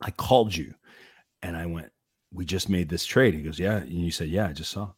[0.00, 0.74] I called you
[1.42, 1.92] and I went,
[2.32, 3.34] We just made this trade.
[3.34, 3.76] He goes, Yeah.
[3.76, 4.92] And you said, Yeah, I just saw.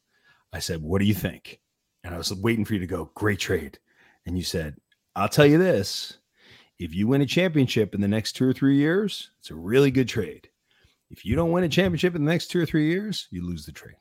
[0.52, 1.60] I said, What do you think?
[2.04, 3.78] And I was waiting for you to go, Great trade.
[4.26, 4.76] And you said,
[5.16, 6.18] I'll tell you this
[6.78, 9.90] if you win a championship in the next two or three years, it's a really
[9.90, 10.48] good trade.
[11.10, 13.66] If you don't win a championship in the next two or three years, you lose
[13.66, 13.96] the trade.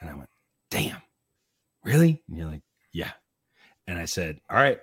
[0.00, 0.28] And I went,
[0.70, 1.00] damn,
[1.84, 2.22] really?
[2.28, 3.12] And you're like, yeah.
[3.86, 4.80] And I said, all right.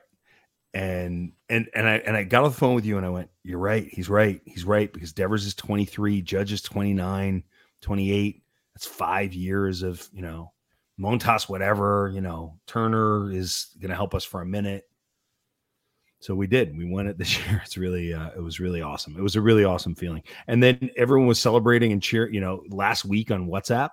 [0.74, 3.30] And and and I and I got off the phone with you and I went,
[3.44, 3.90] You're right.
[3.92, 4.40] He's right.
[4.46, 4.92] He's right.
[4.92, 7.44] Because Devers is 23, Judge is 29,
[7.82, 8.44] 28.
[8.74, 10.54] That's five years of, you know,
[10.98, 14.86] Montas, whatever, you know, Turner is gonna help us for a minute
[16.22, 17.62] so we did we won it this year.
[17.66, 19.18] It's really uh, it was really awesome.
[19.18, 20.24] It was a really awesome feeling.
[20.48, 23.90] And then everyone was celebrating and cheer you know last week on whatsapp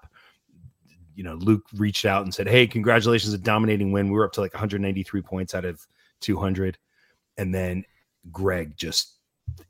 [1.17, 4.09] you know luke reached out and said hey congratulations a dominating win.
[4.09, 5.85] We were up to like 193 points out of
[6.21, 6.79] 200
[7.39, 7.85] and then
[8.31, 9.17] greg just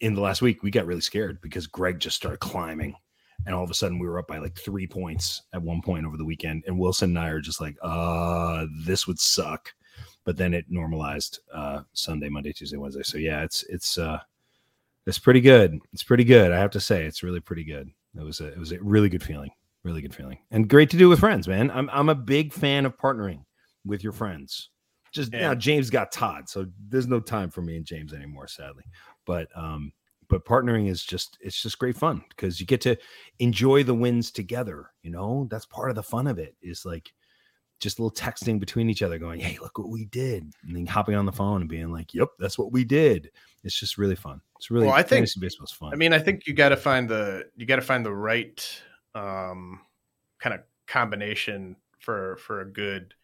[0.00, 2.94] in the last week we got really scared because greg just started climbing.
[3.46, 6.04] And all of a sudden we were up by like three points at one point
[6.04, 6.64] over the weekend.
[6.66, 9.72] And wilson and i are just like uh this would suck
[10.29, 13.03] but then it normalized uh, Sunday, Monday, Tuesday, Wednesday.
[13.03, 14.20] So yeah, it's it's uh,
[15.07, 15.81] it's pretty good.
[15.95, 16.53] It's pretty good.
[16.53, 17.89] I have to say, it's really pretty good.
[18.14, 19.49] It was a it was a really good feeling,
[19.85, 21.70] really good feeling, and great to do with friends, man.
[21.70, 23.43] I'm I'm a big fan of partnering
[23.87, 24.68] with your friends.
[25.12, 25.41] Just yeah.
[25.41, 28.85] now, James got Todd, so there's no time for me and James anymore, sadly.
[29.24, 29.95] But um,
[30.29, 32.99] but partnering is just it's just great fun because you get to
[33.39, 34.91] enjoy the wins together.
[35.03, 36.55] You know, that's part of the fun of it.
[36.61, 37.14] Is like
[37.81, 40.87] just a little texting between each other, going, "Hey, look what we did," and then
[40.87, 43.31] hopping on the phone and being like, "Yep, that's what we did."
[43.64, 44.41] It's just really fun.
[44.57, 45.93] It's really Well, I think- baseball's fun.
[45.93, 48.83] I mean, I think you got to find the you got to find the right
[49.14, 49.81] um,
[50.39, 53.14] kind of combination for for a good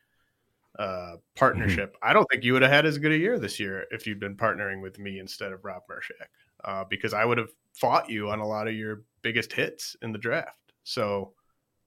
[0.78, 1.96] uh, partnership.
[2.02, 4.18] I don't think you would have had as good a year this year if you'd
[4.20, 6.26] been partnering with me instead of Rob Mershak,
[6.64, 10.10] uh, because I would have fought you on a lot of your biggest hits in
[10.12, 10.72] the draft.
[10.82, 11.32] So,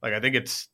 [0.02, 0.70] like, I think it's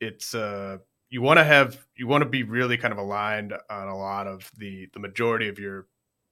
[0.00, 0.78] it's uh,
[1.12, 4.26] you want to have you want to be really kind of aligned on a lot
[4.26, 5.86] of the the majority of your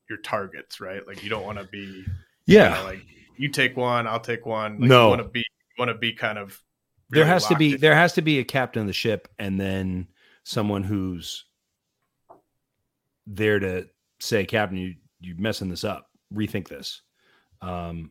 [0.08, 1.06] your targets, right?
[1.06, 2.02] Like, you don't want to be
[2.46, 3.06] yeah, you know, like
[3.36, 4.80] you take one, I'll take one.
[4.80, 5.04] Like, No.
[5.04, 6.58] you want to be you want to be kind of
[7.10, 7.80] there has to be in.
[7.80, 10.08] there has to be a captain of the ship and then
[10.44, 11.44] someone who's
[13.26, 13.86] there to
[14.18, 17.02] say captain you you messing this up rethink this
[17.60, 18.10] um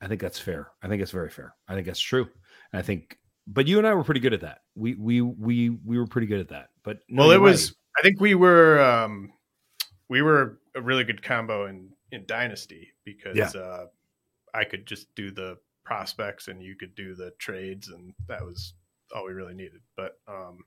[0.00, 2.28] i think that's fair i think it's very fair i think that's true
[2.72, 3.17] i think
[3.50, 6.26] but you and i were pretty good at that we we we we were pretty
[6.28, 7.68] good at that but no, well, it was.
[7.68, 7.74] right.
[7.98, 9.30] I think we were um
[10.08, 13.50] we were a really good combo in in Dynasty because Yeah.
[13.50, 13.86] uh,
[14.54, 18.72] I could just do the prospects and you could do the trades, and that was
[19.14, 19.80] all we really needed.
[19.96, 20.60] But um,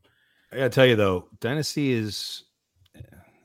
[0.52, 2.44] I gotta tell you though, Dynasty is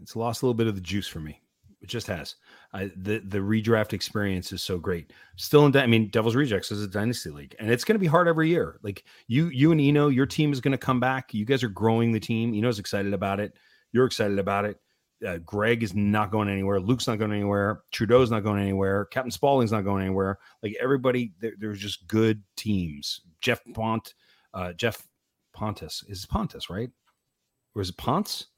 [0.01, 1.41] it's lost a little bit of the juice for me.
[1.83, 2.37] It just has.
[2.72, 5.12] I, the the redraft experience is so great.
[5.37, 8.01] Still in, Dy- I mean, Devil's Rejects is a Dynasty league, and it's going to
[8.01, 8.81] be hard every year.
[8.83, 11.35] Like you, you and Eno, your team is going to come back.
[11.35, 12.55] You guys are growing the team.
[12.55, 13.53] Eno's excited about it.
[13.93, 14.81] You're excited about it.
[15.27, 16.81] Uh, Greg is not going anywhere.
[16.81, 17.83] Luke's not going anywhere.
[17.91, 19.07] Trudeau's not going anywhere.
[19.07, 20.39] Captain Spaulding's not going anywhere.
[20.62, 23.20] Like everybody, there's just good teams.
[23.41, 24.14] Jeff Pont,
[24.53, 25.07] uh, Jeff
[25.55, 26.91] Pontus is Pontus, right?
[27.74, 28.49] Or is it Ponce?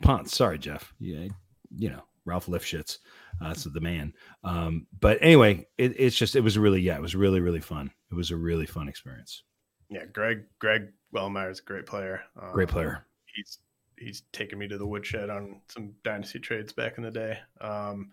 [0.00, 0.34] Ponce.
[0.34, 0.94] Sorry, Jeff.
[0.98, 1.28] Yeah,
[1.76, 2.98] you know Ralph Lifshitz.
[3.40, 4.12] Uh, that's the man.
[4.44, 7.90] Um, but anyway, it, it's just it was really yeah, it was really really fun.
[8.10, 9.42] It was a really fun experience.
[9.90, 12.22] yeah, Greg Greg Wellmeyer is a great player.
[12.40, 13.06] Um, Great player.
[13.34, 13.58] he's
[13.98, 17.38] he's taken me to the woodshed on some dynasty trades back in the day.
[17.60, 18.10] Um,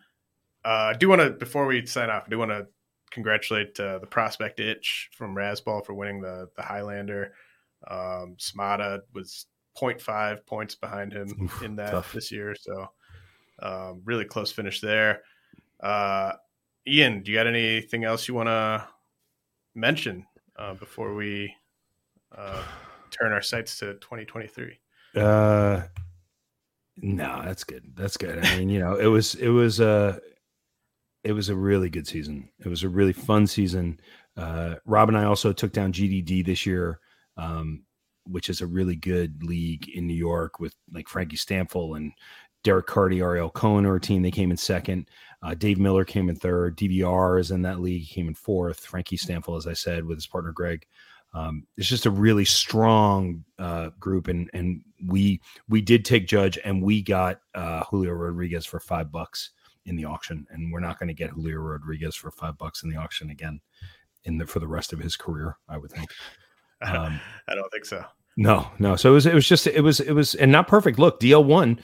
[0.65, 2.67] uh, I do want to before we sign off, I do want to
[3.11, 7.33] congratulate uh, the prospect itch from Razzball for winning the the Highlander.
[7.89, 9.45] Um, Smata was
[9.77, 12.11] 0.5 points behind him Oof, in that tough.
[12.11, 12.87] this year, so
[13.61, 15.21] um, really close finish there.
[15.81, 16.33] Uh,
[16.87, 18.87] Ian, do you got anything else you want to
[19.75, 20.25] mention
[20.57, 21.53] uh, before we
[22.35, 22.63] uh,
[23.11, 24.77] turn our sights to 2023?
[25.15, 25.81] Uh,
[26.97, 27.83] no, that's good.
[27.95, 28.45] That's good.
[28.45, 30.19] I mean, you know, it was it was a
[31.23, 32.49] it was a really good season.
[32.59, 33.99] It was a really fun season.
[34.37, 36.99] Uh, Rob and I also took down GDD this year,
[37.37, 37.83] um,
[38.25, 42.11] which is a really good league in New York with like Frankie Stampfl and
[42.69, 44.21] Derek Carty, Ariel Cohen are a team.
[44.21, 45.09] They came in second.
[45.41, 46.77] Uh, Dave Miller came in third.
[46.77, 48.03] DVR is in that league.
[48.03, 48.81] He came in fourth.
[48.81, 50.85] Frankie Stampfl, as I said, with his partner Greg.
[51.33, 56.59] Um, it's just a really strong uh, group, and and we we did take Judge,
[56.63, 59.49] and we got uh, Julio Rodriguez for five bucks
[59.87, 62.91] in the auction, and we're not going to get Julio Rodriguez for five bucks in
[62.91, 63.59] the auction again
[64.25, 65.57] in the for the rest of his career.
[65.67, 66.11] I would think.
[66.83, 68.05] Um, I don't think so.
[68.37, 68.95] no, no.
[68.95, 70.99] So it was it was just it was it was and not perfect.
[70.99, 71.79] Look, DL one.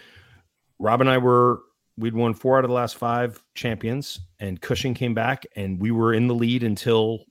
[0.80, 1.62] Rob and I were
[1.98, 5.92] we'd won four out of the last five champions, and Cushing came back, and we
[5.92, 7.26] were in the lead until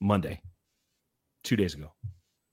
[0.00, 0.40] Monday,
[1.44, 1.92] two days ago,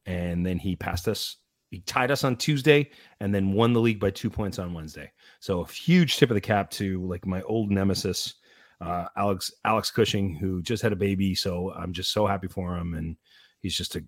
[0.05, 1.37] and then he passed us.
[1.71, 5.11] He tied us on Tuesday, and then won the league by two points on Wednesday.
[5.39, 8.35] So a huge tip of the cap to like my old nemesis,
[8.81, 11.33] uh, Alex Alex Cushing, who just had a baby.
[11.35, 13.17] So I'm just so happy for him, and
[13.61, 14.03] he's just a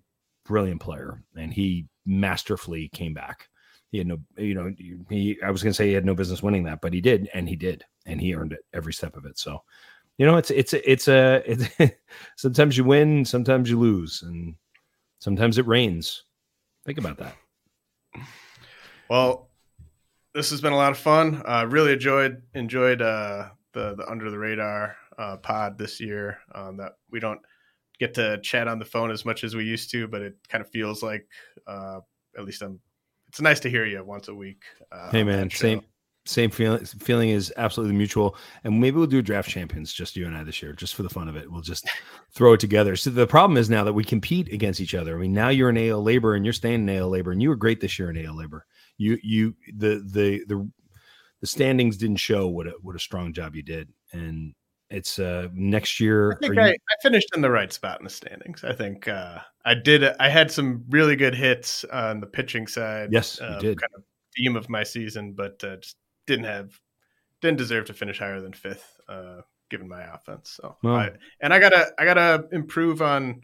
[0.46, 3.48] brilliant player, and he masterfully came back.
[3.90, 4.72] He had no, you know,
[5.08, 5.38] he.
[5.42, 7.48] I was going to say he had no business winning that, but he did, and
[7.48, 9.38] he did, and he earned it every step of it.
[9.38, 9.62] So,
[10.18, 11.42] you know, it's it's it's a
[11.78, 11.94] it's,
[12.36, 14.54] sometimes you win, sometimes you lose, and
[15.20, 16.24] sometimes it rains.
[16.84, 17.34] Think about that.
[19.08, 19.48] Well,
[20.34, 21.42] this has been a lot of fun.
[21.46, 26.38] Uh, really enjoyed enjoyed uh, the the under the radar uh, pod this year.
[26.54, 27.40] Um, that we don't
[27.98, 30.62] get to chat on the phone as much as we used to, but it kind
[30.62, 31.26] of feels like
[31.66, 32.00] uh,
[32.36, 32.80] at least I'm.
[33.28, 34.62] It's nice to hear you once a week.
[34.90, 35.82] Uh, Hey man, same
[36.28, 36.84] same feeling.
[36.84, 40.62] Feeling is absolutely mutual, and maybe we'll do draft champions, just you and I this
[40.62, 41.50] year, just for the fun of it.
[41.50, 41.88] We'll just
[42.34, 42.96] throw it together.
[42.96, 45.16] So the problem is now that we compete against each other.
[45.16, 47.48] I mean, now you're in AL LABR and you're staying in AL LABR, and you
[47.48, 48.60] were great this year in AL LABR.
[48.98, 50.70] You you the the the
[51.40, 54.54] the standings didn't show what a what a strong job you did, and
[54.90, 56.32] it's uh next year.
[56.32, 58.64] I think I, you- I finished in the right spot in the standings.
[58.64, 60.04] I think uh, I did.
[60.18, 63.10] I had some really good hits on the pitching side.
[63.12, 63.80] Yes, uh, did.
[63.80, 64.02] Kind of
[64.36, 66.78] theme of my season, but uh, just didn't have
[67.40, 70.58] didn't deserve to finish higher than fifth, uh, given my offense.
[70.60, 71.10] So, Well- I,
[71.40, 73.42] and I gotta I gotta improve on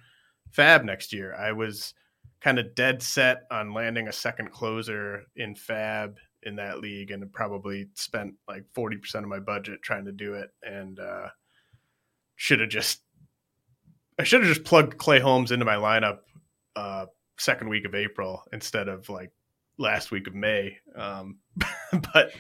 [0.53, 1.35] Fab next year.
[1.35, 1.95] I was
[2.41, 7.33] kind of dead set on landing a second closer in Fab in that league, and
[7.33, 11.29] probably spent like forty percent of my budget trying to do it, and uh,
[12.37, 13.01] should have just
[14.19, 16.19] I should have just plugged Clay Holmes into my lineup
[16.77, 17.07] uh,
[17.39, 19.33] second week of April instead of like
[19.79, 20.79] last week of May.
[20.97, 21.39] Um,
[22.13, 22.33] but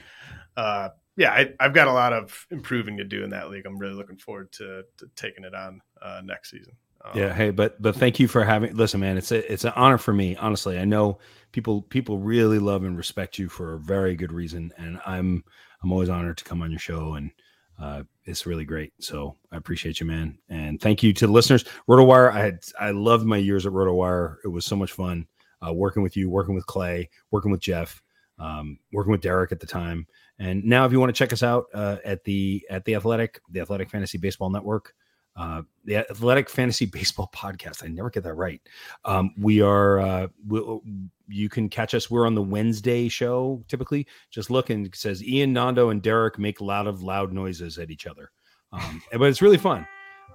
[0.57, 3.66] uh, yeah, I, have got a lot of improving to do in that league.
[3.66, 6.74] I'm really looking forward to, to taking it on uh, next season.
[7.05, 7.34] Um, yeah.
[7.34, 8.74] Hey, but but thank you for having.
[8.74, 10.36] Listen, man, it's a, it's an honor for me.
[10.36, 11.18] Honestly, I know
[11.52, 15.44] people people really love and respect you for a very good reason, and I'm
[15.82, 17.30] I'm always honored to come on your show and.
[17.76, 18.92] Uh, it's really great.
[19.00, 20.38] So I appreciate you, man.
[20.48, 21.64] And thank you to the listeners.
[21.88, 24.36] RotoWire, I had I loved my years at RotoWire.
[24.44, 25.26] It was so much fun
[25.66, 28.02] uh, working with you, working with Clay, working with Jeff,
[28.38, 30.07] um, working with Derek at the time.
[30.38, 33.40] And now, if you want to check us out uh, at the at the Athletic,
[33.50, 34.94] the Athletic Fantasy Baseball Network,
[35.37, 37.85] uh, the Athletic Fantasy Baseball Podcast.
[37.85, 38.61] I never get that right.
[39.05, 40.01] Um, we are.
[40.01, 40.80] Uh, we,
[41.28, 42.11] you can catch us.
[42.11, 44.07] We're on the Wednesday show typically.
[44.30, 47.78] Just look and it says Ian Nando and Derek make a lot of loud noises
[47.78, 48.30] at each other,
[48.72, 49.87] um, but it's really fun.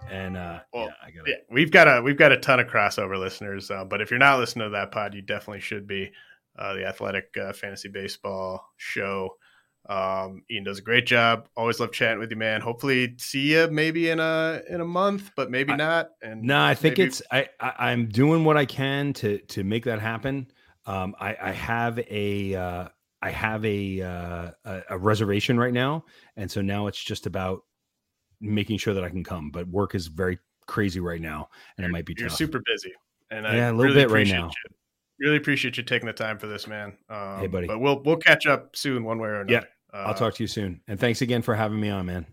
[0.10, 1.30] And uh, well, yeah, I gotta...
[1.30, 3.70] yeah, we've got a we've got a ton of crossover listeners.
[3.70, 6.12] Uh, but if you're not listening to that pod, you definitely should be.
[6.58, 9.30] Uh, the Athletic uh, Fantasy Baseball Show.
[9.90, 11.50] Um, Ian does a great job.
[11.58, 12.62] Always love chatting with you, man.
[12.62, 16.10] Hopefully, see you maybe in a in a month, but maybe I, not.
[16.22, 17.08] And no, I think maybe...
[17.08, 20.52] it's I, I am doing what I can to to make that happen.
[20.86, 22.88] Um, I, I have a uh,
[23.22, 26.06] I have a, uh, a a reservation right now,
[26.38, 27.64] and so now it's just about
[28.40, 29.50] making sure that I can come.
[29.50, 30.38] But work is very
[30.68, 32.38] crazy right now, and you're, it might be you're tough.
[32.38, 32.94] super busy,
[33.32, 34.52] and yeah, I a little really bit right now.
[35.18, 36.96] You really appreciate you taking the time for this, man.
[37.10, 37.68] Um, hey, buddy.
[37.68, 39.52] But we'll we'll catch up soon, one way or another.
[39.52, 39.64] Yeah,
[39.94, 40.82] I'll talk to you soon.
[40.88, 42.26] And thanks again for having me on, man.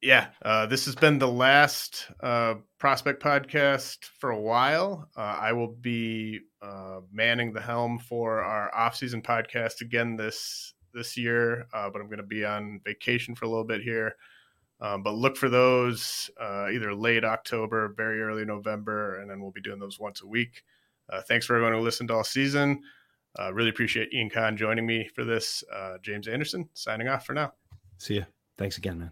[0.00, 5.08] Yeah, uh, this has been the last uh, prospect podcast for a while.
[5.16, 11.16] Uh, I will be uh, manning the helm for our off-season podcast again this this
[11.16, 14.14] year, uh, but I'm going to be on vacation for a little bit here.
[14.80, 19.50] Um, but look for those uh, either late October, very early November, and then we'll
[19.50, 20.62] be doing those once a week.
[21.26, 22.80] thanks for everyone who listened all season.
[23.38, 25.62] Uh, really appreciate Ian Kahn joining me for this.
[25.72, 27.52] Uh, James Anderson signing off for now.
[27.98, 28.26] See you.
[28.56, 29.10] Thanks again, man.